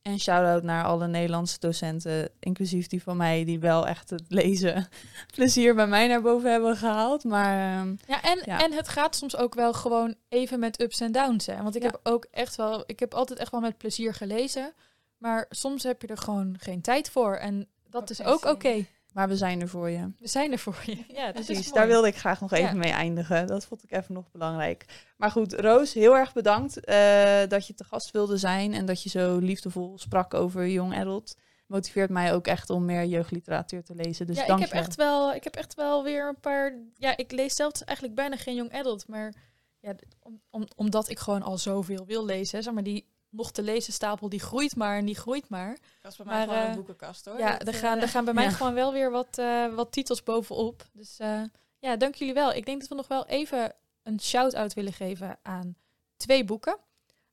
En 0.07 0.19
shout-out 0.21 0.63
naar 0.63 0.85
alle 0.85 1.07
Nederlandse 1.07 1.59
docenten, 1.59 2.29
inclusief 2.41 2.87
die 2.87 3.03
van 3.03 3.17
mij, 3.17 3.45
die 3.45 3.61
wel 3.61 3.87
echt 3.87 4.11
het 4.11 4.23
lezen 4.29 4.89
plezier 5.35 5.75
bij 5.75 5.87
mij 5.87 6.07
naar 6.07 6.23
boven 6.23 6.51
hebben 6.51 6.77
gehaald. 6.77 7.25
Maar 7.25 7.79
ehm, 7.79 7.95
Ja, 8.07 8.23
en, 8.23 8.43
Ja. 8.45 8.63
en 8.65 8.73
het 8.73 8.89
gaat 8.89 9.17
soms 9.17 9.37
ook 9.37 9.55
wel 9.55 9.73
gewoon 9.73 10.15
even 10.29 10.59
met 10.59 10.81
ups 10.83 11.01
en 11.01 11.13
downs. 11.13 11.47
Hè? 11.47 11.63
Want 11.63 11.77
ik 11.77 11.83
Ja. 11.83 11.89
heb 11.89 12.01
ook 12.03 12.27
echt 12.31 12.57
wel, 12.57 12.83
ik 12.87 13.01
heb 13.01 13.15
altijd 13.15 13.39
echt 13.39 13.51
wel 13.51 13.61
met 13.61 13.79
plezier 13.79 14.15
gelezen. 14.15 14.73
Maar 15.19 15.47
soms 15.51 15.83
heb 15.83 16.03
je 16.03 16.09
er 16.09 16.19
gewoon 16.19 16.57
geen 16.59 16.81
tijd 16.81 17.11
voor. 17.11 17.35
En 17.35 17.69
dat 17.91 18.11
is 18.11 18.23
ook 18.23 18.45
oké. 18.45 18.85
Maar 19.17 19.29
we 19.29 19.37
zijn 19.37 19.61
er 19.61 19.69
voor 19.69 19.91
je. 19.91 20.11
We 20.19 20.29
zijn 20.29 20.53
er 20.53 20.59
voor 20.59 20.83
je. 20.87 21.05
Ja, 21.15 21.33
Precies, 21.33 21.73
daar 21.73 21.87
wilde 21.87 22.07
ik 22.09 22.17
graag 22.17 22.41
nog 22.41 22.53
even 22.53 22.67
Ja. 22.73 22.79
mee 22.79 22.91
eindigen. 22.93 23.47
Dat 23.47 23.65
vond 23.65 23.83
ik 23.83 23.93
even 23.93 24.15
nog 24.15 24.31
belangrijk. 24.31 24.85
Maar 25.17 25.31
goed, 25.31 25.53
Roos, 25.53 25.93
heel 25.93 26.17
erg 26.17 26.33
bedankt 26.33 26.85
eh, 26.85 27.39
dat 27.49 27.67
je 27.67 27.75
te 27.75 27.85
gast 27.85 28.11
wilde 28.11 28.37
zijn 28.37 28.75
en 28.75 28.87
dat 28.87 29.03
je 29.03 29.09
zo 29.09 29.39
liefdevol 29.39 29.99
sprak 29.99 30.35
over 30.35 30.69
Young 30.69 30.95
Adult. 30.97 31.37
Motiveert 31.67 32.11
mij 32.11 32.35
ook 32.35 32.47
echt 32.47 32.71
om 32.71 32.85
meer 32.85 33.05
jeugdliteratuur 33.05 33.83
te 33.85 33.95
lezen. 33.95 34.27
Dus 34.27 34.37
ja, 34.37 34.47
dank 34.47 34.59
ik 34.61 34.65
heb, 34.65 34.75
je. 34.75 34.79
echt 34.81 34.95
wel, 34.95 35.35
ik 35.35 35.45
heb 35.45 35.55
echt 35.57 35.75
wel 35.75 36.03
weer 36.05 36.29
een 36.29 36.41
paar... 36.41 36.75
Ja, 36.95 37.17
ik 37.17 37.33
lees 37.33 37.55
zelfs 37.55 37.85
eigenlijk 37.85 38.17
bijna 38.17 38.37
geen 38.37 38.55
young 38.55 38.73
adult. 38.75 39.09
Maar 39.09 39.35
ja, 39.81 39.95
d- 39.95 40.03
om, 40.23 40.41
om, 40.51 40.67
omdat 40.77 41.09
ik 41.09 41.19
gewoon 41.19 41.43
al 41.43 41.59
zoveel 41.59 42.05
wil 42.07 42.25
lezen. 42.25 42.63
Zeg 42.63 42.73
maar, 42.75 42.83
die 42.83 43.07
nog 43.37 43.53
te 43.53 43.63
lezen 43.63 43.93
stapel, 43.93 44.29
die 44.29 44.41
groeit 44.41 44.77
maar 44.77 44.99
en 44.99 45.05
die 45.05 45.17
groeit 45.17 45.49
maar. 45.49 45.79
Dat 46.01 46.13
is 46.13 46.17
bij 46.17 46.27
Maar, 46.27 46.37
mij 46.37 46.47
gewoon 46.47 46.63
eh, 46.63 46.69
een 46.69 46.75
boekenkast 46.75 47.25
hoor. 47.25 47.39
Ja, 47.39 47.61
er 47.61 47.69
eh, 47.69 47.75
gaan, 47.75 47.99
er 47.99 48.09
gaan 48.09 48.25
bij 48.25 48.35
mij 48.35 48.45
ja. 48.45 48.51
gewoon 48.51 48.75
wel 48.75 48.93
weer 48.93 49.11
wat, 49.11 49.39
eh, 49.39 49.75
wat 49.75 49.93
titels 49.93 50.23
bovenop. 50.23 50.87
Dus 50.93 51.19
eh, 51.19 51.43
ja, 51.79 51.97
dank 51.97 52.15
jullie 52.15 52.35
wel. 52.35 52.53
Ik 52.53 52.67
denk 52.67 52.81
dat 52.81 52.89
we 52.89 52.95
nog 52.95 53.09
wel 53.09 53.27
even 53.27 53.75
een 54.03 54.21
shout-out 54.21 54.75
willen 54.75 54.93
geven 54.93 55.39
aan 55.43 55.77
twee 56.17 56.45
boeken. 56.45 56.79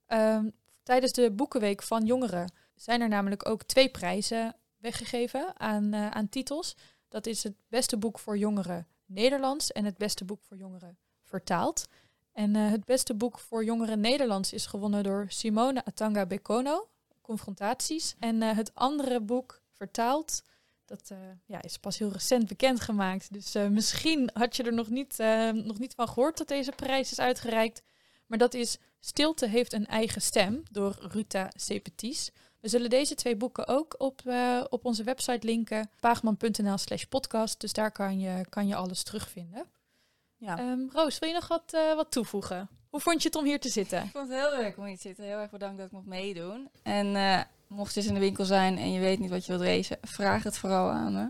Ehm, 0.05 0.49
tijdens 0.83 1.11
de 1.11 1.31
Boekenweek 1.31 1.83
van 1.83 2.05
Jongeren 2.05 2.51
zijn 2.75 3.01
er 3.01 3.07
namelijk 3.07 3.49
ook 3.49 3.63
twee 3.63 3.89
prijzen 3.89 4.55
weggegeven 4.77 5.59
aan, 5.59 5.93
eh, 5.93 6.09
aan 6.09 6.29
titels. 6.29 6.75
Dat 7.07 7.25
is 7.25 7.43
het 7.43 7.55
beste 7.67 7.97
boek 7.97 8.19
voor 8.19 8.37
jongeren 8.37 8.87
Nederlands 9.05 9.71
en 9.71 9.85
het 9.85 9.97
beste 9.97 10.25
boek 10.25 10.43
voor 10.43 10.57
jongeren 10.57 10.97
vertaald. 11.23 11.87
En 12.33 12.55
eh, 12.55 12.69
het 12.69 12.85
beste 12.85 13.13
boek 13.13 13.39
voor 13.39 13.63
jongeren 13.63 13.99
Nederlands 13.99 14.53
is 14.53 14.65
gewonnen 14.65 15.03
door 15.03 15.25
Simone 15.27 15.85
Atanga 15.85 16.25
Bekono, 16.25 16.87
Confrontaties. 17.21 18.15
En 18.19 18.41
eh, 18.41 18.55
het 18.55 18.75
andere 18.75 19.21
boek 19.21 19.61
vertaald, 19.71 20.43
dat 20.85 21.09
eh, 21.11 21.17
ja, 21.45 21.61
is 21.61 21.77
pas 21.77 21.97
heel 21.97 22.11
recent 22.11 22.47
bekendgemaakt. 22.47 23.33
Dus 23.33 23.53
misschien 23.69 24.29
had 24.33 24.55
je 24.55 24.63
er 24.63 24.73
nog 24.73 24.89
niet, 24.89 25.17
nog 25.53 25.79
niet 25.79 25.93
van 25.95 26.07
gehoord 26.07 26.37
dat 26.37 26.47
deze 26.47 26.71
prijs 26.71 27.11
is 27.11 27.19
uitgereikt. 27.19 27.81
Maar 28.27 28.37
dat 28.37 28.53
is 28.53 28.77
Stilte 28.99 29.47
heeft 29.47 29.73
een 29.73 29.87
eigen 29.87 30.21
stem 30.21 30.63
door 30.71 30.95
Ruta 30.99 31.51
Sepetis. 31.55 32.31
We 32.59 32.67
zullen 32.67 32.89
deze 32.89 33.15
twee 33.15 33.35
boeken 33.35 33.67
ook 33.67 33.95
op, 33.97 34.21
op 34.69 34.85
onze 34.85 35.03
website 35.03 35.47
linken. 35.47 35.89
paagman.nl 35.99 36.77
slash 36.77 37.03
podcast. 37.03 37.59
Dus 37.59 37.73
daar 37.73 37.91
kan 37.91 38.19
je, 38.19 38.45
kan 38.49 38.67
je 38.67 38.75
alles 38.75 39.03
terugvinden. 39.03 39.65
Ja. 40.43 40.57
Ehm, 40.57 40.79
Roos, 40.93 41.19
wil 41.19 41.29
je 41.29 41.35
nog 41.35 41.47
wat, 41.47 41.73
eh, 41.73 41.95
wat 41.95 42.11
toevoegen? 42.11 42.69
Hoe 42.89 42.99
vond 42.99 43.21
je 43.21 43.27
het 43.27 43.37
om 43.37 43.45
hier 43.45 43.59
te 43.59 43.69
zitten? 43.69 44.03
Ik 44.03 44.11
vond 44.11 44.29
het 44.29 44.39
heel 44.39 44.59
leuk 44.61 44.77
om 44.77 44.85
hier 44.85 44.95
te 44.95 45.01
zitten. 45.01 45.25
Heel 45.25 45.37
erg 45.37 45.51
bedankt 45.51 45.77
dat 45.77 45.85
ik 45.85 45.91
mocht 45.91 46.05
meedoen. 46.05 46.69
En 46.83 47.15
eh, 47.15 47.41
mocht 47.67 47.93
je 47.93 47.99
eens 47.99 48.09
in 48.09 48.13
de 48.13 48.19
winkel 48.19 48.45
zijn 48.45 48.77
en 48.77 48.91
je 48.91 48.99
weet 48.99 49.19
niet 49.19 49.29
wat 49.29 49.45
je 49.45 49.51
wilt 49.51 49.63
lezen, 49.63 49.97
vraag 50.01 50.43
het 50.43 50.57
vooral 50.57 50.89
aan 50.89 51.13
me. 51.13 51.29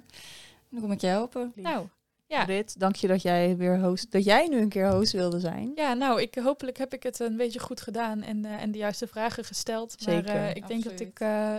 Dan 0.70 0.82
kom 0.82 0.92
ik 0.92 1.02
je 1.02 1.08
helpen. 1.08 1.52
Lief. 1.56 1.66
Nou, 1.66 1.88
ja. 2.28 2.46
Brit, 2.46 2.80
dank 2.80 2.96
je 2.96 3.08
dat 3.08 3.22
jij 3.22 3.58
weer 3.58 3.80
host, 3.80 4.12
dat 4.12 4.24
jij 4.24 4.48
nu 4.48 4.58
een 4.58 4.70
keer 4.70 4.92
host 4.92 5.12
wilde 5.12 5.40
zijn. 5.40 5.72
Ja, 5.76 5.94
nou, 5.94 6.22
ik, 6.22 6.36
hopelijk 6.36 6.78
heb 6.78 6.94
ik 6.94 7.04
het 7.04 7.20
een 7.20 7.38
beetje 7.38 7.60
goed 7.60 7.82
gedaan 7.82 8.22
en, 8.22 8.46
eh, 8.46 8.62
en 8.62 8.72
de 8.72 8.78
juiste 8.78 9.08
vragen 9.08 9.46
gesteld. 9.46 9.96
Maar 10.06 10.14
Zeker, 10.14 10.36
eh, 10.36 10.50
ik 10.50 10.68
denk 10.68 10.84
dat 10.84 10.92
absoluut. 10.92 11.12
ik 11.12 11.20
eh, 11.20 11.58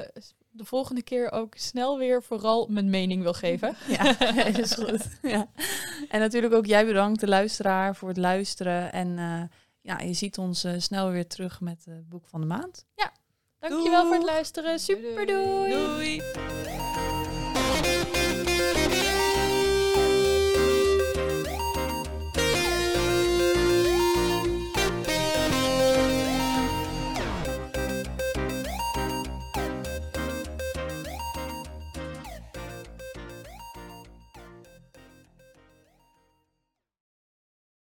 de 0.56 0.64
volgende 0.64 1.02
keer 1.02 1.32
ook 1.32 1.54
snel 1.56 1.98
weer 1.98 2.22
vooral 2.22 2.66
mijn 2.70 2.90
mening 2.90 3.22
wil 3.22 3.32
geven. 3.32 3.76
Ja, 3.88 4.12
dat 4.12 4.58
is 4.64 4.72
goed. 4.72 5.18
Ja. 5.22 5.46
En 6.08 6.20
natuurlijk 6.20 6.54
ook 6.54 6.66
jij 6.66 6.86
bedankt, 6.86 7.20
de 7.20 7.28
luisteraar, 7.28 7.96
voor 7.96 8.08
het 8.08 8.16
luisteren. 8.16 8.92
En 8.92 9.18
eh, 9.18 9.42
ja, 9.80 9.98
je 9.98 10.14
ziet 10.14 10.38
ons 10.38 10.64
eh, 10.64 10.72
snel 10.78 11.10
weer 11.10 11.26
terug 11.26 11.60
met 11.60 11.84
het 11.84 12.08
boek 12.08 12.26
van 12.26 12.40
de 12.40 12.46
maand. 12.46 12.86
Dankjewel 13.68 14.04
voor 14.04 14.14
het 14.14 14.24
luisteren. 14.24 14.78
Super 14.78 15.26
doei. 15.26 15.70
Doei! 15.70 16.22